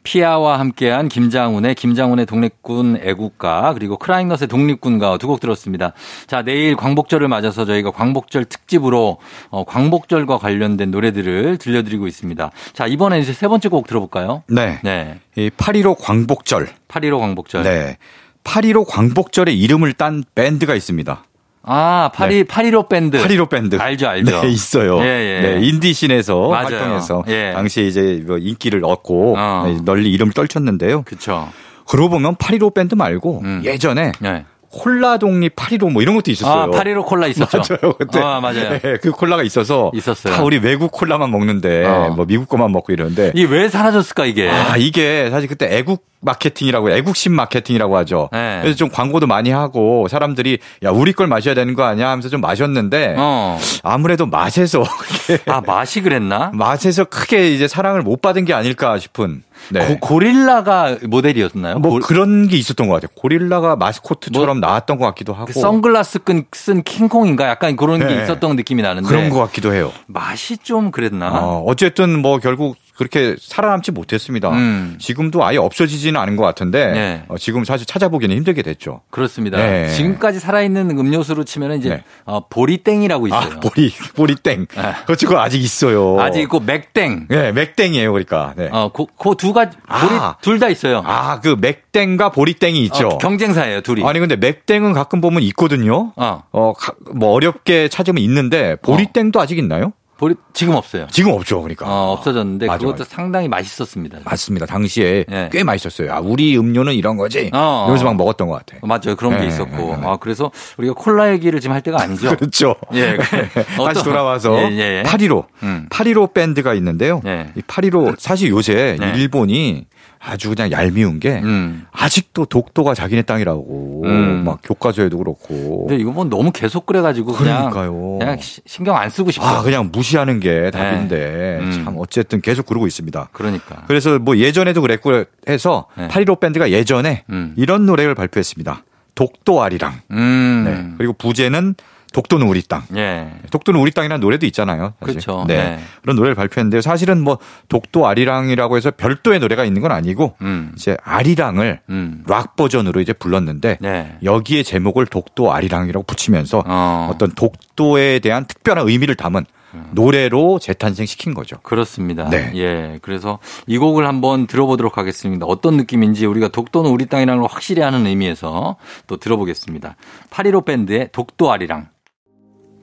[0.03, 5.93] 피아와 함께한 김장훈의 김장훈의 독립군 애국가 그리고 크라잉넛의 독립군가 두 곡 들었습니다.
[6.27, 9.17] 자 내일 광복절을 맞아서 저희가 광복절 특집으로
[9.49, 12.51] 어, 광복절과 관련된 노래들을 들려드리고 있습니다.
[12.73, 14.43] 자 이번에 이제 세 번째 곡 들어볼까요?
[14.47, 14.79] 네.
[14.83, 16.67] 네, 이8.15 광복절.
[16.89, 17.63] 8.15 광복절.
[17.63, 17.97] 네.
[18.43, 21.23] 8.15 광복절의 이름을 딴 밴드가 있습니다.
[21.65, 23.17] 아, 8.15, 8.15 밴드.
[23.17, 23.75] 8.15 밴드.
[23.77, 24.41] 알죠, 알죠.
[24.41, 24.99] 네, 있어요.
[25.01, 25.41] 예, 예.
[25.41, 26.65] 네, indie scene에서 맞아요.
[26.65, 27.53] 활동해서 예.
[27.53, 29.63] 당시에 이제 뭐 인기를 얻고 어.
[29.67, 31.03] 네, 널리 이름을 떨쳤는데요.
[31.03, 31.49] 그쵸.
[31.87, 33.61] 그러고 보면 8.15 밴드 말고 음.
[33.63, 34.45] 예전에 예전에 네.
[34.69, 36.63] 콜라 독립 8.15 뭐 이런 것도 있었어요.
[36.63, 37.59] 아, 8.15 콜라 있었죠.
[37.59, 37.93] 맞아요.
[37.93, 38.19] 그때.
[38.19, 38.79] 아, 맞아요.
[38.79, 40.33] 네, 그 콜라가 있어서 있었어요.
[40.33, 42.13] 다 우리 외국 콜라만 먹는데 어.
[42.15, 44.49] 뭐 미국 거만 먹고 이러는데 이게 왜 사라졌을까, 이게?
[44.49, 48.29] 아, 이게 사실 그때 애국 마케팅이라고 애국심 마케팅이라고 하죠.
[48.31, 48.59] 네.
[48.61, 52.41] 그래서 좀 광고도 많이 하고 사람들이 야 우리 걸 마셔야 되는 거 아니야 하면서 좀
[52.41, 53.59] 마셨는데 어.
[53.83, 54.83] 아무래도 맛에서
[55.47, 56.51] 아, 맛이 그랬나?
[56.53, 59.43] 맛에서 크게 이제 사랑을 못 받은 게 아닐까 싶은.
[59.69, 59.97] 네.
[60.01, 61.79] 고, 릴라가 모델이었나요?
[61.79, 63.09] 뭐 고- 그런 게 있었던 것 같아요.
[63.15, 67.47] 고릴라가 마스코트처럼 나왔던 것 같기도 하고 그 선글라스 끈, 쓴 킹콩인가?
[67.47, 68.23] 약간 그런 게 네.
[68.23, 69.07] 있었던 느낌이 나는데.
[69.07, 69.91] 그런 것 같기도 해요.
[70.07, 71.29] 맛이 좀 그랬나?
[71.31, 74.49] 어, 어쨌든 뭐 결국 그렇게 살아남지 못했습니다.
[74.51, 74.95] 음.
[74.99, 77.23] 지금도 아예 없어지지는 않은 것 같은데 네.
[77.27, 79.01] 어, 지금 사실 찾아보기는 힘들게 됐죠.
[79.09, 79.57] 그렇습니다.
[79.57, 79.89] 네.
[79.89, 82.03] 지금까지 살아있는 음료수로 치면 이제 네.
[82.25, 83.39] 어, 보리땡이라고 있어요.
[83.39, 84.67] 아 보리 보리땡.
[84.67, 84.93] 네.
[85.05, 85.27] 그렇죠.
[85.27, 86.19] 그거 아직 있어요.
[86.19, 87.27] 아직 있고 맥땡.
[87.29, 88.53] 네, 맥땡이에요, 그러니까.
[88.55, 88.69] 네.
[88.71, 89.87] 어, 그, 그두 가지, 보리,
[90.19, 90.35] 아.
[90.41, 91.01] 둘다 있어요.
[91.05, 93.07] 아, 그 맥땡과 보리땡이 있죠.
[93.07, 94.03] 어, 경쟁사예요, 둘이.
[94.05, 96.13] 아니 근데 맥땡은 가끔 보면 있거든요.
[96.15, 96.43] 어.
[96.51, 99.93] 어, 가- 뭐 어렵게 찾으면 있는데 보리땡도 아직 있나요?
[100.23, 101.05] 보리, 지금 없어요.
[101.11, 101.85] 지금 없죠, 그러니까.
[101.85, 103.03] 어, 없어졌는데 맞아, 그것도 맞아.
[103.09, 104.19] 상당히 맛있었습니다.
[104.23, 104.65] 맞습니다.
[104.65, 105.49] 당시에 네.
[105.51, 106.13] 꽤 맛있었어요.
[106.13, 107.49] 아, 우리 음료는 이런 거지.
[107.53, 107.83] 어.
[107.87, 108.77] 이러면서 막 먹었던 것 같아.
[108.87, 109.17] 맞아요.
[109.17, 109.75] 그런 게 네, 있었고.
[109.75, 110.01] 네, 네.
[110.07, 112.35] 아, 그래서 우리가 콜라 얘기를 지금 할 때가 아니죠.
[112.37, 112.75] 그렇죠.
[112.93, 113.17] 예.
[113.53, 115.03] 다시 어떤- 돌아와서 예, 예, 예.
[115.03, 115.45] 8.15.
[115.63, 115.87] 음.
[115.89, 117.19] 8.15 밴드가 있는데요.
[117.25, 117.51] 네.
[117.57, 119.11] 이8.15 사실 요새 네.
[119.17, 119.85] 일본이
[120.25, 121.85] 아주 그냥 얄미운 게 음.
[121.91, 124.43] 아직도 독도가 자기네 땅이라고 음.
[124.45, 128.19] 막 교과서에도 그렇고 근데 이거 뭐 너무 계속 그래가지고 그냥, 그러니까요.
[128.19, 129.45] 그냥 시- 신경 안 쓰고 싶어.
[129.45, 131.71] 아 그냥 무시하는 게 답인데 음.
[131.83, 133.29] 참 어쨌든 계속 그러고 있습니다.
[133.33, 133.83] 그러니까.
[133.87, 136.07] 그래서 뭐 예전에도 그랬고 해서 네.
[136.07, 137.53] 8.15 밴드가 예전에 음.
[137.57, 138.83] 이런 노래를 발표했습니다.
[139.15, 139.99] 독도 아리랑.
[140.11, 140.63] 음.
[140.65, 140.95] 네.
[140.97, 141.75] 그리고 부제는
[142.13, 142.83] 독도는 우리 땅.
[142.95, 143.31] 예.
[143.51, 144.93] 독도는 우리 땅이라는 노래도 있잖아요.
[145.01, 145.15] 사실.
[145.15, 145.45] 그렇죠.
[145.47, 145.55] 네.
[145.55, 145.79] 네.
[146.01, 150.71] 그런 노래를 발표했는데 사실은 뭐 독도 아리랑이라고 해서 별도의 노래가 있는 건 아니고 음.
[150.75, 152.23] 이제 아리랑을 음.
[152.27, 154.17] 락 버전으로 이제 불렀는데 네.
[154.23, 156.63] 여기에 제목을 독도 아리랑이라고 붙이면서 어.
[157.11, 157.15] 어.
[157.17, 159.45] 떤 독도에 대한 특별한 의미를 담은
[159.91, 161.57] 노래로 재탄생시킨 거죠.
[161.61, 162.29] 그렇습니다.
[162.29, 162.51] 네.
[162.55, 162.99] 예.
[163.01, 165.45] 그래서 이 곡을 한번 들어보도록 하겠습니다.
[165.45, 168.75] 어떤 느낌인지 우리가 독도는 우리 땅이라는 걸 확실히 하는 의미에서
[169.07, 169.95] 또 들어보겠습니다.
[170.29, 171.87] 8.15 밴드의 독도 아리랑.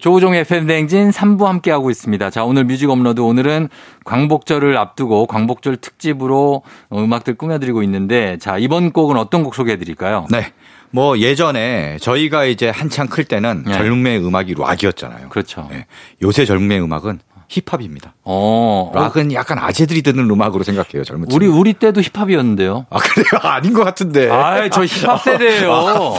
[0.01, 2.31] 조우종의 FM대행진 3부 함께하고 있습니다.
[2.31, 3.69] 자, 오늘 뮤직 업로드 오늘은
[4.05, 10.27] 광복절을 앞두고 광복절 특집으로 어, 음악들 꾸며드리고 있는데 자, 이번 곡은 어떤 곡 소개해 드릴까요?
[10.31, 10.53] 네.
[10.91, 13.73] 뭐 예전에 저희가 이제 한창 클 때는 네.
[13.73, 15.29] 젊음의 음악이 락이었잖아요.
[15.29, 15.69] 그렇죠.
[15.71, 15.87] 네.
[16.23, 17.21] 요새 젊음의 음악은
[17.51, 18.15] 힙합입니다.
[18.23, 21.59] 어, 어, 락은 약간 아재들이 듣는 음악으로 생각해요, 젊은 우리, 친구.
[21.59, 22.87] 우리 때도 힙합이었는데요.
[22.91, 23.27] 아 그래요?
[23.43, 24.31] 아닌 것 같은데.
[24.31, 26.15] 아, 저 힙합 세대예요.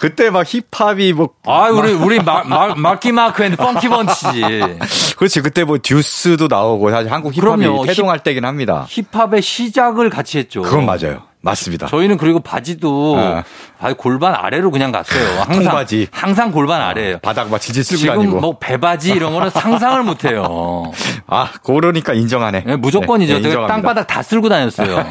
[0.00, 4.42] 그때 막 힙합이 뭐 아, 우리 우리 마, 마, Marky Mark and Funky Bunch지.
[5.16, 7.64] 그렇지 그때 뭐 듀스도 나오고 사실 한국 힙합이.
[7.86, 8.86] 태동할 때긴 합니다.
[8.88, 10.62] 힙합의 시작을 같이 했죠.
[10.62, 11.22] 그건 맞아요.
[11.44, 11.86] 맞습니다.
[11.88, 13.44] 저희는 그리고 바지도 아.
[13.80, 15.40] 아, 골반 아래로 그냥 갔어요.
[15.42, 16.08] 항상 통바지.
[16.10, 17.18] 항상 골반 아래예요.
[17.18, 18.40] 바닥 막 질질 쓸고 지금 다니고.
[18.40, 20.90] 뭐 배바지 이런 거는 상상을 못 해요.
[21.26, 22.64] 아, 그러니까 인정하네.
[22.66, 23.40] 네, 무조건이죠.
[23.40, 23.66] 네, 네.
[23.66, 25.04] 땅바닥 다 쓸고 다녔어요.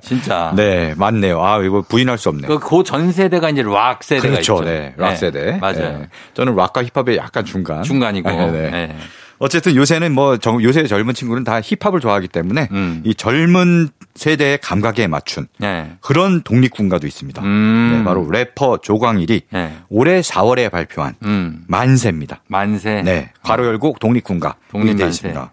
[0.00, 0.52] 진짜.
[0.56, 1.42] 네, 맞네요.
[1.44, 2.58] 아, 이거 부인할 수 없네요.
[2.58, 4.54] 그전 세대가 이제 락 세대가 그렇죠.
[4.54, 4.64] 있죠.
[4.64, 4.94] 네.
[4.96, 5.58] 락 네, 세대.
[5.60, 5.98] 맞아요.
[5.98, 6.08] 네.
[6.32, 7.82] 저는 락과 힙합의 약간 중간.
[7.82, 8.30] 중간이고.
[8.30, 8.70] 네, 네.
[8.70, 8.96] 네.
[9.42, 13.02] 어쨌든 요새는 뭐 정- 요새 젊은 친구는 다 힙합을 좋아하기 때문에 음.
[13.04, 15.96] 이 젊은 세대의 감각에 맞춘 네.
[16.00, 17.42] 그런 독립군가도 있습니다.
[17.42, 17.92] 음.
[17.98, 19.74] 네, 바로 래퍼 조광일이 네.
[19.88, 21.64] 올해 4월에 발표한 음.
[21.66, 22.42] 만세입니다.
[22.46, 23.02] 만세.
[23.02, 25.06] 네, 괄호 열고 독립군가 독립 만세.
[25.06, 25.50] 있습니다.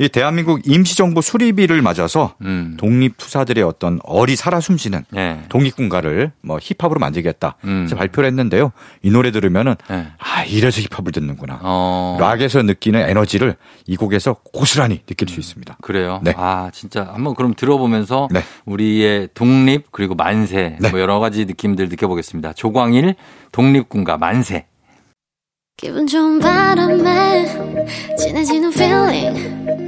[0.00, 0.04] 예.
[0.04, 2.76] 이 대한민국 임시정부 수립일을 맞아서 음.
[2.78, 5.40] 독립투사들의 어떤 어리 살아 숨쉬는 예.
[5.48, 7.88] 독립군가를 뭐 힙합으로 만들겠다 음.
[7.94, 8.72] 발표를 했는데요.
[9.02, 10.06] 이 노래 들으면은 네.
[10.18, 11.58] 아 이래서 힙합을 듣는구나.
[11.62, 12.16] 어.
[12.20, 15.78] 락에서 느끼는 에너지를 이 곡에서 고스란히 느낄 수 있습니다.
[15.82, 16.20] 그래요.
[16.22, 16.32] 네.
[16.36, 18.42] 아 진짜 한번 그럼 들어보면서 네.
[18.66, 20.90] 우리의 독립 그리고 만세 네.
[20.90, 22.52] 뭐 여러 가지 느낌들 느껴보겠습니다.
[22.52, 23.14] 조광일
[23.52, 24.66] 독립군가 만세.
[25.76, 27.46] 기분 좋은 바람에
[28.18, 29.87] 진해지는 feeling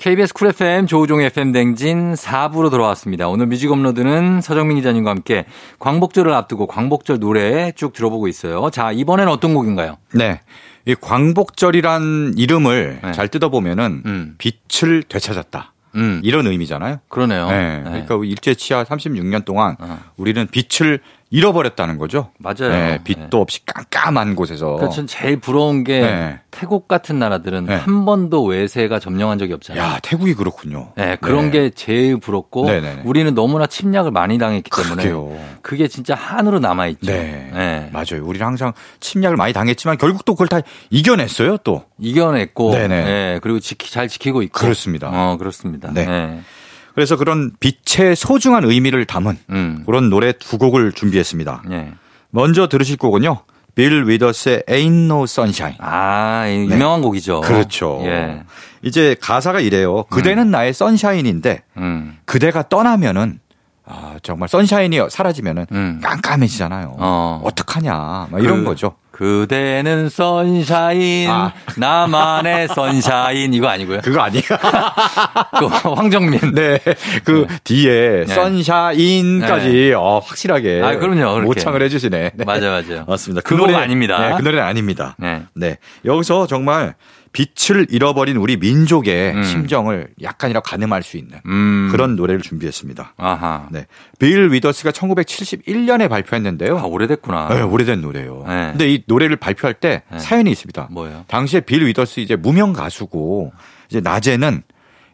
[0.00, 3.28] KBS Cool FM 조우종의 FM대행진 4부로 돌아왔습니다.
[3.28, 5.44] 오늘 뮤직 업로드는 서정민 기자님과 함께
[5.78, 8.70] 광복절을 앞두고 광복절 노래 쭉 들어보고 있어요.
[8.70, 9.98] 자, 이번에는 어떤 곡인가요?
[10.14, 10.40] 네.
[10.86, 13.12] 이 광복절이란 이름을 네.
[13.12, 14.36] 잘 뜯어보면은 음.
[14.38, 15.74] 빛을 되찾았다.
[15.96, 17.00] 음, 이런 의미잖아요.
[17.08, 17.50] 그러네요.
[17.50, 17.78] 네.
[17.80, 18.04] 네.
[18.06, 19.98] 그러니까 일제 치하 36년 동안 어.
[20.16, 22.30] 우리는 빛을 잃어버렸다는 거죠.
[22.38, 22.70] 맞아요.
[22.70, 24.76] 네, 빛도 없이 깜깜한 곳에서.
[24.76, 26.40] 그전 제일 부러운 게 네.
[26.50, 27.76] 태국 같은 나라들은 네.
[27.76, 29.82] 한 번도 외세가 점령한 적이 없잖아요.
[29.82, 30.92] 야, 태국이 그렇군요.
[30.96, 31.50] 네, 그런 네.
[31.50, 33.02] 게 제일 부럽고 네네네.
[33.04, 35.38] 우리는 너무나 침략을 많이 당했기 때문에 그러게요.
[35.62, 37.12] 그게 진짜 한으로 남아 있죠.
[37.12, 37.88] 네.
[37.92, 38.24] 맞아요.
[38.24, 40.60] 우리는 항상 침략을 많이 당했지만 결국 또 그걸 다
[40.90, 41.84] 이겨냈어요, 또.
[41.98, 43.04] 이겨냈고 네네.
[43.04, 45.10] 네, 그리고 지키, 잘 지키고 있고 그렇습니다.
[45.12, 45.92] 어, 그렇습니다.
[45.92, 46.40] 네.
[46.90, 46.94] 네.
[46.94, 49.82] 그래서 그런 빛의 소중한 의미를 담은 음.
[49.86, 51.62] 그런 노래 두 곡을 준비했습니다.
[51.68, 51.92] 네.
[52.30, 53.40] 먼저 들으실 곡은요.
[53.74, 55.76] 빌 위더스의 Ain't No Sunshine.
[55.80, 57.40] 아, 이 유명한 곡이죠.
[57.42, 57.48] 네.
[57.48, 58.00] 그렇죠.
[58.04, 58.42] 예.
[58.82, 60.04] 이제 가사가 이래요.
[60.10, 62.18] 그대는 나의 선샤인인데 음.
[62.24, 63.38] 그대가 떠나면은
[63.86, 66.00] 아, 정말 선샤인이 사라지면은 음.
[66.02, 66.94] 깜깜해지잖아요.
[66.98, 67.40] 어.
[67.44, 67.50] 어.
[67.54, 68.94] 떡하냐 막 이런 그- 거죠.
[69.20, 71.52] 그대는 sunshine, 아.
[71.76, 74.00] 나만의 sunshine 이거 아니고요.
[74.00, 74.40] 그거 아니야.
[75.60, 76.54] 그 황정민.
[76.54, 76.78] 네.
[77.22, 81.42] 그 뒤에 sunshine까지 어, 확실하게 아, 그럼요.
[81.42, 82.30] 모창을 해주시네.
[82.34, 82.44] 네.
[82.46, 83.04] 맞아요, 맞아요.
[83.06, 83.42] 맞습니다.
[83.44, 84.18] 그 곡은 아닙니다.
[84.26, 85.16] 네, 그 노래는 아닙니다.
[85.18, 85.42] 네.
[85.54, 85.76] 네.
[86.06, 86.94] 여기서 정말
[87.32, 89.42] 빛을 잃어버린 우리 민족의 음.
[89.44, 91.88] 심정을 약간이라도 가늠할 수 있는 음.
[91.92, 93.14] 그런 노래를 준비했습니다.
[93.16, 93.68] 아하.
[93.70, 93.86] 네.
[94.18, 96.78] 빌 위더스가 1971년에 발표했는데요.
[96.78, 97.48] 아, 오래됐구나.
[97.50, 98.44] 네, 오래된 노래예요.
[98.48, 98.68] 네.
[98.72, 100.18] 근데 이 노래를 발표할 때 네.
[100.18, 100.88] 사연이 있습니다.
[100.90, 101.24] 뭐예요?
[101.28, 103.52] 당시에 빌 위더스 이제 무명 가수고
[103.88, 104.62] 이제 낮에는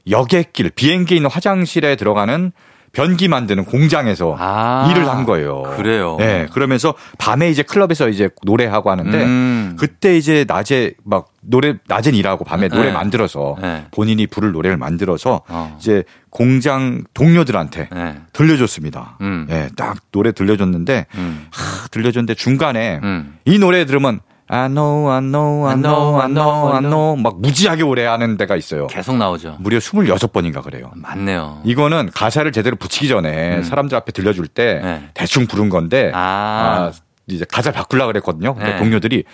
[0.08, 2.52] 역에길 비행기에 있는 화장실에 들어가는
[2.96, 5.64] 변기 만드는 공장에서 아, 일을 한 거예요.
[5.76, 6.16] 그래요?
[6.18, 6.46] 네.
[6.50, 9.76] 그러면서 밤에 이제 클럽에서 이제 노래하고 하는데 음.
[9.78, 12.92] 그때 이제 낮에 막 노래 낮엔 일하고 밤에 노래 네.
[12.92, 13.84] 만들어서 네.
[13.90, 15.76] 본인이 부를 노래를 만들어서 어.
[15.78, 18.16] 이제 공장 동료들한테 네.
[18.32, 19.18] 들려줬습니다.
[19.20, 19.46] 음.
[19.50, 21.46] 예, 딱 노래 들려줬는데 음.
[21.50, 23.36] 하, 들려줬는데 중간에 음.
[23.44, 27.82] 이 노래 들으면 I know, I know, I know, I know, I know 막 무지하게
[27.82, 28.86] 오래 하는 데가 있어요.
[28.86, 29.56] 계속 나오죠.
[29.58, 30.92] 무려 26번인가 그래요.
[30.94, 31.62] 맞네요.
[31.64, 33.62] 이거는 가사를 제대로 붙이기 전에 음.
[33.64, 35.10] 사람들 앞에 들려줄 때 네.
[35.14, 36.18] 대충 부른 건데 아.
[36.18, 36.92] 아,
[37.26, 38.54] 이제 가사를 바꾸려고 그랬거든요.
[38.54, 38.78] 근데 네.
[38.78, 39.24] 동료들이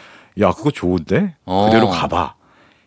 [0.40, 1.66] 야 그거 좋은데 어.
[1.66, 2.34] 그대로 가봐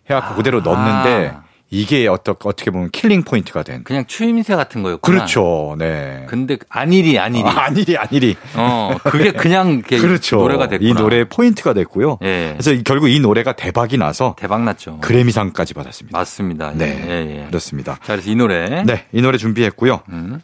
[0.09, 1.35] 해갖고 그대로 넣었는데
[1.71, 3.83] 이게 어떻게 어떻게 보면 killing point가 된.
[3.83, 5.17] 그냥 추임새 같은 거였구나.
[5.17, 5.75] 그렇죠.
[5.79, 6.25] 네.
[6.29, 7.43] 근데 아니리 아니리.
[7.43, 8.35] 아, 아니리 아니리.
[8.55, 10.37] 어, 그게 그냥 이렇게 그렇죠.
[10.37, 10.89] 노래가 됐구나.
[10.89, 12.19] 이 노래의 포인트가 됐고요.
[12.23, 12.49] 예.
[12.53, 14.99] 그래서 이- 결국 이 노래가 대박이 나서 대박 났죠.
[15.01, 16.17] 그래미상까지 받았습니다.
[16.17, 16.71] 맞습니다.
[16.75, 17.03] 네.
[17.07, 17.45] 예, 예.
[17.47, 17.93] 그렇습니다.
[18.03, 18.83] 자, 그래서 이 노래.
[18.83, 20.03] 네, 이 노래 준비했고요.
[20.09, 20.39] 음.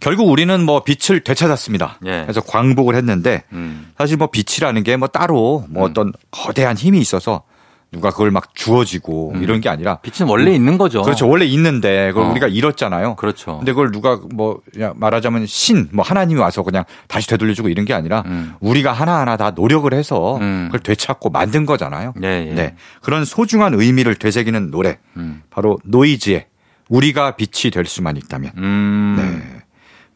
[0.00, 1.98] 결국 우리는 뭐 빛을 되찾았습니다.
[2.06, 2.22] 예.
[2.22, 3.90] 그래서 광복을 했는데 음.
[3.98, 7.42] 사실 뭐 빛이라는 게 뭐 따로 뭐 어떤 거대한 힘이 있어서
[7.90, 11.00] 누가 그걸 막 주어지고 이런 게 아니라 빛은 원래 있는 거죠.
[11.00, 11.04] 음.
[11.04, 11.26] 그렇죠.
[11.26, 12.30] 원래 있는데 그걸 어.
[12.30, 13.16] 우리가 잃었잖아요.
[13.16, 13.56] 그렇죠.
[13.58, 17.94] 근데 그걸 누가 뭐 그냥 말하자면 신, 뭐 하나님이 와서 그냥 다시 되돌려주고 이런 게
[17.94, 18.54] 아니라 음.
[18.60, 20.66] 우리가 하나하나 다 노력을 해서 음.
[20.66, 22.12] 그걸 되찾고 만든 거잖아요.
[22.22, 22.54] 예, 예.
[22.54, 22.74] 네.
[23.00, 24.98] 그런 소중한 의미를 되새기는 노래.
[25.16, 25.42] 음.
[25.48, 26.46] 바로 노이즈의
[26.90, 28.52] 우리가 빛이 될 수만 있다면.
[28.58, 29.16] 음.
[29.18, 29.58] 네.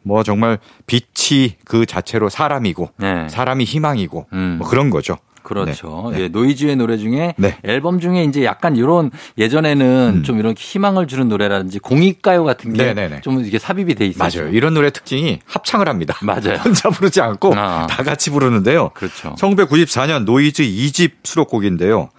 [0.03, 3.27] 뭐 정말 빛이 그 자체로 사람이고 네.
[3.29, 4.55] 사람이 희망이고 음.
[4.59, 5.17] 뭐 그런 거죠.
[5.43, 6.11] 그렇죠.
[6.13, 6.21] 네.
[6.21, 7.57] 예, 노이즈의 노래 중에 네.
[7.63, 10.23] 앨범 중에 이제 약간 이런 예전에는 음.
[10.23, 12.93] 좀 이런 희망을 주는 노래라든지 공익가요 같은 게.
[13.21, 14.43] 좀 이게 삽입이 돼 있어요.
[14.43, 14.55] 맞아요.
[14.55, 16.15] 이런 노래 특징이 합창을 합니다.
[16.21, 16.57] 맞아요.
[16.63, 17.87] 혼자 부르지 않고 아.
[17.87, 18.89] 다 같이 부르는데요.
[18.93, 19.35] 그렇죠.
[19.37, 22.09] 1994년 노이즈 2집 수록곡인데요.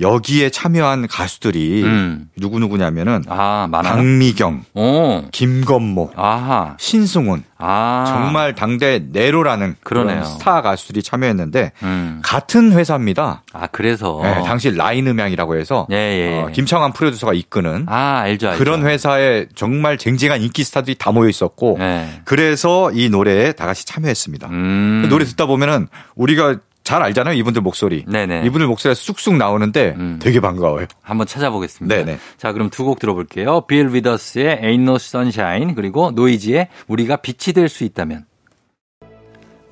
[0.00, 2.28] 여기에 참여한 가수들이 음.
[2.38, 3.96] 누구 누구냐면은 아, 많아요.
[3.96, 5.22] 박미경, 오.
[5.30, 6.76] 김건모, 아하.
[6.78, 8.04] 신승훈 아.
[8.08, 10.24] 정말 당대 네로라는 그러네요.
[10.24, 12.20] 스타 가수들이 참여했는데 음.
[12.24, 13.42] 같은 회사입니다.
[13.52, 14.20] 아, 그래서.
[14.22, 16.40] 네, 당시 라인 음향이라고 해서 예, 예.
[16.40, 18.58] 어, 김창완 프로듀서가 이끄는 아, 알죠, 알죠.
[18.58, 22.22] 그런 회사에 정말 쟁쟁한 인기 스타들이 다 모여 있었고 네.
[22.24, 24.48] 그래서 이 노래에 다 같이 참여했습니다.
[24.48, 25.06] 음.
[25.10, 28.04] 노래 듣다 보면은 우리가 잘 알잖아요 이분들 목소리.
[28.06, 28.44] 네네.
[28.46, 30.18] 이분들 목소리가 쑥쑥 나오는데 음.
[30.20, 30.86] 되게 반가워요.
[31.02, 31.94] 한번 찾아보겠습니다.
[31.94, 32.18] 네네.
[32.38, 33.62] 자, 그럼 두 곡 들어볼게요.
[33.68, 38.24] 빌 위더스의 Ain't No Sunshine 그리고 노이즈의 우리가 빛이 될 수 있다면.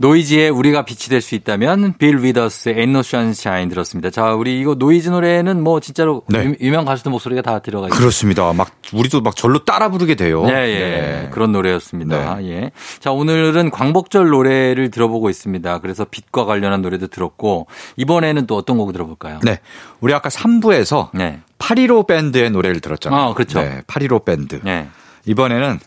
[0.01, 4.09] 노이즈의 우리가 빛이 될 수 있다면 빌 Ain't No Sunshine 들었습니다.
[4.09, 6.45] 자, 우리 이거 노이즈 노래는 뭐 진짜로 네.
[6.47, 7.99] 유- 유명 가수들 목소리가 다 들어가 있어요.
[7.99, 8.51] 그렇습니다.
[8.55, 10.47] 막 우리도 막 절로 따라 부르게 돼요.
[10.49, 10.79] 예, 예.
[10.79, 11.29] 네.
[11.33, 12.37] 그런 노래였습니다.
[12.37, 12.49] 네.
[12.51, 12.71] 예.
[12.99, 15.81] 자, 오늘은 광복절 노래를 들어보고 있습니다.
[15.81, 17.67] 그래서 빛과 관련한 노래도 들었고,
[17.99, 19.41] 이번에는 또 어떤 곡 들어볼까요?
[19.43, 19.59] 네.
[20.01, 21.41] 우리 아까 3부에서 네.
[21.59, 23.21] 815 밴드의 노래를 들었잖아요.
[23.21, 23.61] 아, 그렇죠.
[23.61, 24.61] 네, 815 밴드.
[24.65, 24.89] 네.
[25.27, 25.79] 이번에는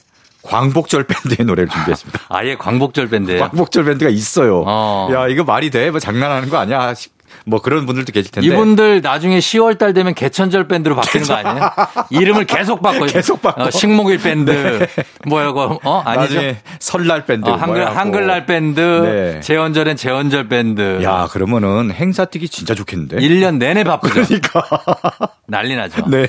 [0.44, 2.20] 광복절 밴드의 노래를 준비했습니다.
[2.30, 4.64] 아예 광복절 밴드예요 광복절 밴드가 있어요.
[4.66, 5.10] 어.
[5.14, 5.89] 야, 이거 말이 돼?
[5.89, 6.94] 뭐 장난하는 거 아니야?
[7.34, 8.48] 시- 뭐 그런 분들도 계실 텐데.
[8.48, 11.70] 이분들 나중에 10월 달 되면 개천절 밴드로 바뀌는 거 아니에요?
[12.10, 13.06] 이름을 계속 바꿔요.
[13.12, 13.64] 계속 바꿔.
[13.64, 14.88] 어, 식목일 밴드.
[15.28, 16.02] 뭐야, 이거, 어?
[16.06, 16.36] 아니죠?
[16.36, 17.50] 나중에 설날 밴드.
[17.50, 17.86] 어, 한글.
[17.98, 18.80] 한글날 밴드.
[18.80, 19.40] 네.
[19.42, 21.04] 재원절엔 재원절 밴드.
[21.04, 23.18] 야, 그러면은 행사 뛰기 진짜 좋겠는데.
[23.18, 24.14] 1년 내내 바쁘죠.
[24.24, 24.64] 그러니까.
[25.48, 26.06] 난리 나죠.
[26.10, 26.28] 네.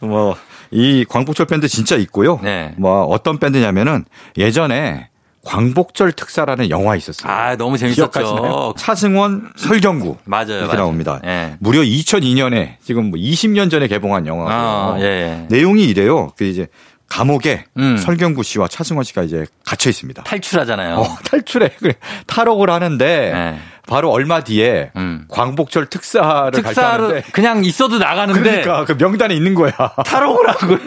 [0.00, 0.36] 뭐,
[0.70, 2.40] 이 광복절 밴드 진짜 있고요.
[2.42, 2.74] 네.
[2.78, 4.04] 뭐, 어떤 밴드냐면은
[4.36, 5.08] 예전에
[5.44, 7.30] 광복절 특사라는 영화 있었어요.
[7.32, 8.10] 아, 너무 재밌었죠.
[8.10, 8.74] 기억하시나요?
[8.76, 10.16] 차승원, 설경구.
[10.24, 10.46] 맞아요.
[10.48, 10.78] 이렇게 맞아요.
[10.78, 11.20] 나옵니다.
[11.24, 11.56] 예.
[11.60, 14.54] 무려 2002년에 지금 뭐 20년 전에 개봉한 영화고요.
[14.54, 15.46] 아, 예, 예.
[15.48, 16.32] 내용이 이래요.
[16.36, 16.66] 그 이제
[17.08, 17.96] 감옥에 음.
[17.98, 20.22] 설경구 씨와 차승원 씨가 이제 갇혀 있습니다.
[20.24, 20.96] 탈출하잖아요.
[20.96, 21.70] 어, 탈출해.
[21.78, 21.94] 그래.
[22.26, 23.58] 탈옥을 하는데 네.
[23.86, 25.24] 바로 얼마 뒤에 음.
[25.28, 29.72] 광복절 특사를 발표하는데 그냥 있어도 나가는데 그러니까 그 명단에 있는 거야.
[30.04, 30.78] 탈옥을 하고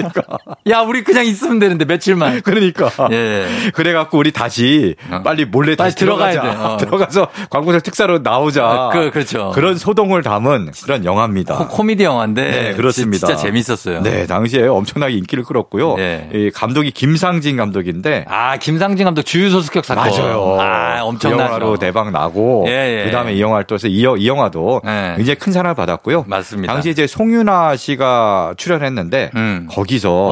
[0.69, 2.41] 야, 우리 그냥 있으면 되는데 며칠만.
[2.41, 2.89] 그러니까.
[3.11, 3.47] 예.
[3.73, 5.21] 그래갖고 우리 다시 어.
[5.23, 6.41] 빨리 몰래 빨리 다시 들어가야.
[6.41, 6.47] 돼.
[6.47, 6.77] 어.
[6.81, 8.65] 들어가서 광복절 특사로 나오자.
[8.65, 9.53] 아, 그, 그렇죠.
[9.55, 11.55] 런 소동을 담은 그런 영화입니다.
[11.55, 13.27] 코, 코미디 영화인데 네, 그렇습니다.
[13.27, 14.01] 진짜 재밌었어요.
[14.01, 15.95] 네, 당시에 엄청나게 인기를 끌었고요.
[15.95, 16.29] 네.
[16.33, 20.09] 이 감독이 김상진 감독인데 아, 김상진 감독 주유소 습격 사건.
[20.09, 20.57] 맞아요.
[20.59, 21.43] 아, 그 엄청나죠.
[21.43, 23.05] 영화로 대박 나고 예, 예.
[23.05, 25.13] 그 다음에 이 영화를 또 해서 이, 여- 이 영화도 네.
[25.17, 26.25] 굉장히 큰 사랑을 받았고요.
[26.27, 26.71] 맞습니다.
[26.73, 29.67] 당시 이제 송윤아 씨가 출연했는데 음.
[29.69, 30.27] 거기서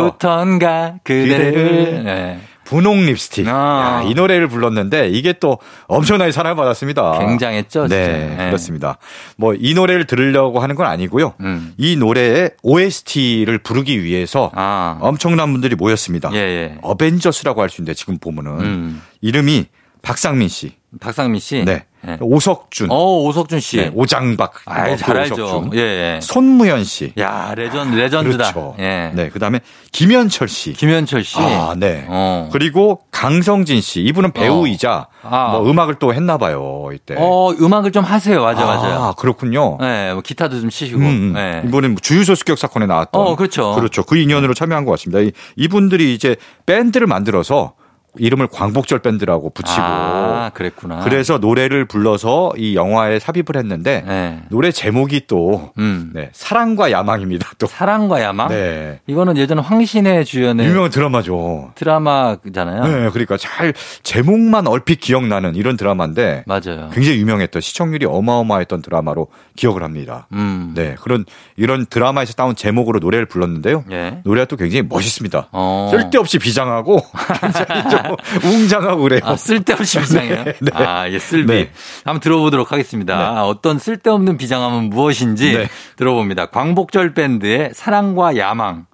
[0.00, 2.40] 언제부턴가 그대를 그대를 네.
[2.64, 4.02] 분홍 립스틱 아.
[4.04, 7.18] 야, 이 노래를 불렀는데 이게 또 엄청나게 사랑을 받았습니다.
[7.18, 7.96] 굉장했죠, 진짜.
[7.96, 8.46] 네, 네.
[8.46, 8.96] 그렇습니다.
[9.36, 11.34] 뭐 이 노래를 들으려고 하는 건 아니고요.
[11.40, 11.74] 음.
[11.78, 14.98] 이 노래의 OST를 부르기 위해서 아.
[15.00, 16.30] 엄청난 분들이 모였습니다.
[16.32, 16.74] 예, 예.
[16.82, 19.02] 어벤져스라고 할 수 있는데 지금 보면은 음.
[19.20, 19.66] 이름이
[20.02, 21.64] 박상민 씨, 박상민 씨.
[21.64, 22.16] 네, 네.
[22.20, 23.76] 오석준, 어, 오석준 씨.
[23.76, 25.70] 네, 오장박, 아, 뭐잘그 알죠.
[25.74, 25.78] 예,
[26.16, 26.20] 예.
[26.20, 28.52] 손무현 씨, 야, 레전 레전드다.
[28.52, 28.74] 그렇죠.
[28.80, 29.12] 예.
[29.14, 29.60] 네, 그다음에
[29.92, 31.38] 김현철 씨, 김현철 씨.
[31.38, 32.06] 아, 네.
[32.08, 32.48] 어.
[32.52, 35.50] 그리고 강성진 씨, 이분은 배우이자 아.
[35.52, 37.14] 뭐 음악을 또 했나 봐요 이때.
[37.16, 38.42] 어, 음악을 좀 하세요.
[38.42, 38.94] 맞아, 맞아요.
[39.04, 39.78] 아, 그렇군요.
[39.80, 40.98] 네, 뭐 기타도 좀 치시고.
[40.98, 41.62] 음, 네.
[41.66, 43.20] 이번에 뭐 주유소 습격 사건에 나왔던.
[43.22, 43.74] 어, 그렇죠.
[43.76, 44.02] 그렇죠.
[44.02, 45.20] 그 인연으로 참여한 것 같습니다.
[45.20, 46.34] 이- 이분들이 이제
[46.66, 47.74] 밴드를 만들어서
[48.20, 49.80] 이름을 광복절 밴드라고 붙이고.
[49.80, 51.00] 아, 그랬구나.
[51.00, 54.42] 그래서 노래를 불러서 이 영화에 삽입을 했는데 네.
[54.50, 56.10] 노래 제목이 또 음.
[56.14, 57.50] 네, 사랑과 야망입니다.
[57.58, 57.66] 또.
[57.66, 58.48] 사랑과 야망?
[58.48, 59.00] 네.
[59.06, 61.72] 이거는 예전 황신의 주연의 유명한 드라마죠.
[61.76, 62.84] 드라마잖아요.
[62.84, 66.90] 네, 그러니까 잘 제목만 얼핏 기억나는 이런 드라마인데 맞아요.
[66.92, 70.26] 굉장히 유명했던 시청률이 어마어마했던 드라마로 기억을 합니다.
[70.32, 70.72] 음.
[70.74, 71.24] 네, 그런
[71.56, 73.84] 이런 드라마에서 따온 제목으로 노래를 불렀는데요.
[73.90, 74.20] 예.
[74.24, 75.48] 노래가 또 굉장히 멋있습니다.
[75.52, 75.88] 어.
[75.90, 77.00] 쓸데없이 비장하고
[77.40, 78.09] 굉장히 좀
[78.44, 79.20] 웅장하고 그래요.
[79.24, 80.44] 아, 쓸데없이 비장해요?
[80.44, 80.54] 네.
[80.72, 81.46] 아, 예, 쓸비.
[81.52, 81.70] 네.
[82.04, 83.16] 한번 들어보도록 하겠습니다.
[83.18, 85.68] 아, 어떤 쓸데없는 비장함은 무엇인지 네.
[85.96, 86.46] 들어봅니다.
[86.46, 88.86] 광복절 밴드의 사랑과 야망.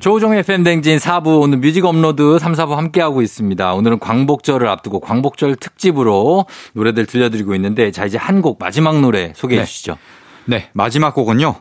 [0.00, 3.74] 조우종의 FM대행진 4부 오늘 music upload 3, 4부 함께하고 있습니다.
[3.74, 9.60] 오늘은 광복절을 앞두고 광복절 특집으로 노래들 들려드리고 있는데 자 이제 한 곡 마지막 노래 소개해
[9.60, 9.66] 네.
[9.66, 9.96] 주시죠.
[10.46, 11.54] 네, 마지막 곡은요.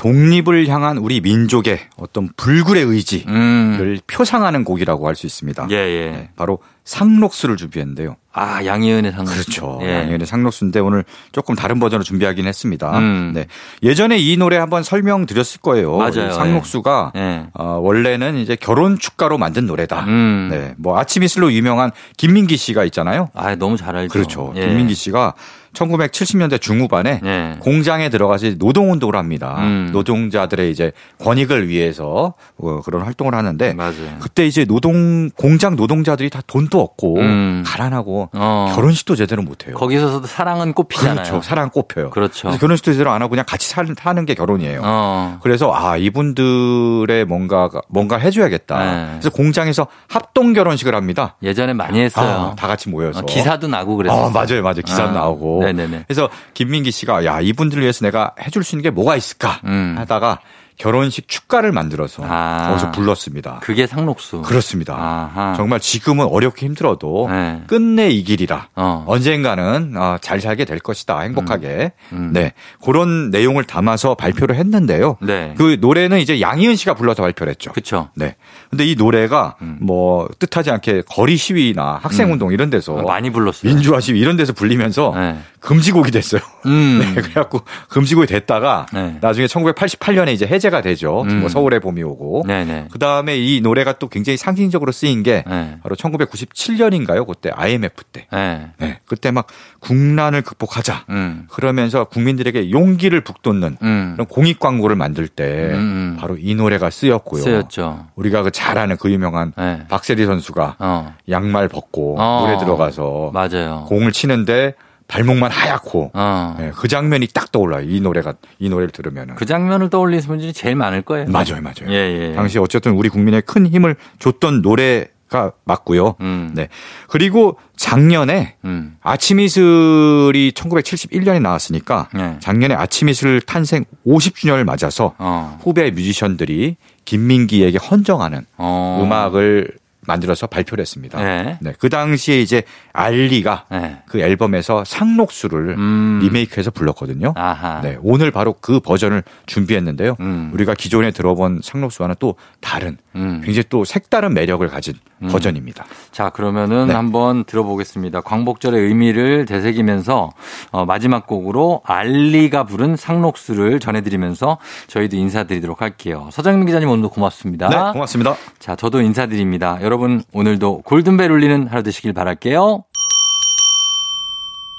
[0.00, 3.98] 독립을 향한 우리 민족의 어떤 불굴의 의지를 음.
[4.06, 5.66] 표상하는 곡이라고 할 수 있습니다.
[5.72, 6.10] 예, 예.
[6.10, 8.16] 네, 바로 상록수를 준비했는데요.
[8.32, 9.78] 아, 양희은의 상 그렇죠.
[9.82, 9.96] 예.
[9.96, 12.98] 양희은의 상록수인데 오늘 조금 다른 버전을 준비하긴 했습니다.
[12.98, 13.32] 음.
[13.34, 13.46] 네.
[13.82, 15.98] 예전에 이 노래 한번 설명드렸을 거예요.
[15.98, 16.28] 맞아요.
[16.30, 17.46] 이 상록수가 예.
[17.52, 20.04] 어, 원래는 이제 결혼 축가로 만든 노래다.
[20.06, 20.48] 음.
[20.50, 20.74] 네.
[20.78, 23.28] 뭐 아침 이슬로 유명한 김민기 씨가 있잖아요.
[23.34, 24.12] 아, 너무 잘 알죠.
[24.14, 24.52] 그렇죠.
[24.56, 24.66] 예.
[24.66, 25.34] 김민기 씨가
[25.74, 27.56] 1970년대 중후반에 예.
[27.60, 29.56] 공장에 들어가서 노동 운동을 합니다.
[29.58, 29.90] 음.
[29.92, 30.92] 노동자들의 이제
[31.22, 33.92] 권익을 위해서 어, 그런 활동을 하는데 맞아요.
[34.20, 37.62] 그때 이제 노동 공장 노동자들이 다 돈도 없고 음.
[37.66, 38.72] 가난하고 어.
[38.74, 39.74] 결혼식도 제대로 못 해요.
[39.76, 41.14] 거기서도 사랑은 꽃피잖아요.
[41.24, 41.42] 그렇죠.
[41.42, 42.10] 사랑 꼽혀요.
[42.10, 42.48] 그렇죠.
[42.48, 44.80] 그래서 결혼식도 제대로 안 하고 그냥 같이 사- 사는 게 결혼이에요.
[44.84, 45.38] 어.
[45.42, 48.78] 그래서 아 이분들의 뭔가가 뭔가 해줘야겠다.
[48.78, 49.06] 네.
[49.12, 51.36] 그래서 공장에서 합동 결혼식을 합니다.
[51.42, 52.50] 예전에 많이 했어요.
[52.52, 54.26] 아, 다 같이 모여서 어, 기사도 나고 그랬어요.
[54.26, 54.82] 아, 맞아요, 맞아요.
[54.84, 55.59] 기사 아, 나오고.
[55.60, 56.04] 네네네.
[56.06, 59.94] 그래서 김민기 씨가 야 이분들을 위해서 내가 해줄 수 있는 게 뭐가 있을까 음.
[59.98, 60.40] 하다가
[60.80, 62.68] 결혼식 축가를 만들어서 아.
[62.68, 63.60] 거기서 불렀습니다.
[63.62, 64.40] 그게 상록수.
[64.40, 64.94] 그렇습니다.
[64.94, 65.54] 아하.
[65.54, 67.62] 정말 지금은 어렵고 힘들어도 네.
[67.66, 69.04] 끝내 이 길이라 어.
[69.06, 72.30] 언젠가는 어, 잘 살게 될 것이다 행복하게 음.
[72.32, 75.18] 네 그런 내용을 담아서 발표를 했는데요.
[75.20, 75.54] 네.
[75.58, 77.72] 그 노래는 이제 양희은 씨가 불러서 발표를 했죠.
[77.72, 78.08] 그쵸.
[78.14, 78.36] 네.
[78.70, 79.76] 근데 이 노래가 음.
[79.82, 83.70] 뭐 뜻하지 않게 거리 시위나 학생 운동 이런 데서 많이 불렀어요.
[83.70, 85.38] 민주화 시위 이런 데서 불리면서 네.
[85.60, 86.40] 금지곡이 됐어요.
[86.66, 87.00] 음.
[87.14, 89.18] 네, 그래갖고 금지곡이 됐다가 네.
[89.20, 91.22] 나중에 1988년에 이제 해제가 되죠.
[91.22, 91.40] 음.
[91.40, 92.44] 뭐 서울의 봄이 오고.
[92.46, 92.88] 네네.
[92.92, 95.78] 그 다음에 이 노래가 또 굉장히 상징적으로 쓰인 게 네.
[95.82, 97.26] 바로 1997년인가요?
[97.26, 98.26] 그때 IMF 때.
[98.32, 98.70] 네.
[98.78, 99.46] 네, 그때 막
[99.80, 101.06] 국난을 극복하자.
[101.10, 101.46] 음.
[101.50, 104.12] 그러면서 국민들에게 용기를 북돋는 음.
[104.14, 106.16] 그런 공익 광고를 만들 때 음, 음.
[106.20, 107.42] 바로 이 노래가 쓰였고요.
[107.42, 108.06] 쓰였죠.
[108.14, 109.86] 우리가 그 잘 아는 그 유명한 네.
[109.88, 111.14] 박세리 선수가 어.
[111.30, 112.44] 양말 벗고 어.
[112.44, 113.86] 물에 들어가서 맞아요.
[113.88, 114.74] 공을 치는데
[115.10, 116.56] 발목만 하얗고 어.
[116.58, 117.84] 네, 그 장면이 딱 떠올라요.
[117.88, 119.34] 이 노래가 이 노래를 들으면은.
[119.34, 121.26] 그 장면을 떠올리는 분들이 제일 많을 거예요.
[121.28, 121.88] 맞아요, 맞아요.
[121.88, 122.32] 예, 예.
[122.34, 126.14] 당시 어쨌든 우리 국민에 큰 힘을 줬던 노래가 맞고요.
[126.20, 126.52] 음.
[126.54, 126.68] 네.
[127.08, 128.96] 그리고 작년에 음.
[129.02, 132.36] 아침 이슬이 1971년에 나왔으니까 네.
[132.40, 135.58] 작년에 아침 이슬 탄생 50주년을 맞아서 어.
[135.62, 139.02] 후배 뮤지션들이 김민기에게 헌정하는 어.
[139.02, 139.72] 음악을
[140.10, 141.22] 만들어서 발표를 했습니다.
[141.22, 141.58] 네.
[141.60, 141.72] 네.
[141.78, 144.02] 그 당시에 이제 알리가 네.
[144.06, 146.18] 그 앨범에서 상록수를 음.
[146.22, 147.32] 리메이크해서 불렀거든요.
[147.36, 147.80] 아하.
[147.80, 150.16] 네, 오늘 바로 그 버전을 준비했는데요.
[150.18, 150.50] 음.
[150.52, 153.40] 우리가 기존에 들어본 상록수와는 또 다른 음.
[153.44, 154.94] 굉장히 또 색다른 매력을 가진
[155.28, 155.84] 버전입니다.
[156.12, 156.94] 자, 그러면은 네.
[156.94, 158.22] 한번 들어보겠습니다.
[158.22, 160.30] 광복절의 의미를 되새기면서
[160.70, 166.28] 어, 마지막 곡으로 알리가 부른 상록수를 전해드리면서 저희도 인사드리도록 할게요.
[166.32, 167.68] 서정민 기자님 오늘도 고맙습니다.
[167.68, 168.36] 네, 고맙습니다.
[168.58, 169.78] 자, 저도 인사드립니다.
[169.82, 172.84] 여러분 오늘도 골든벨 울리는 하루 되시길 바랄게요.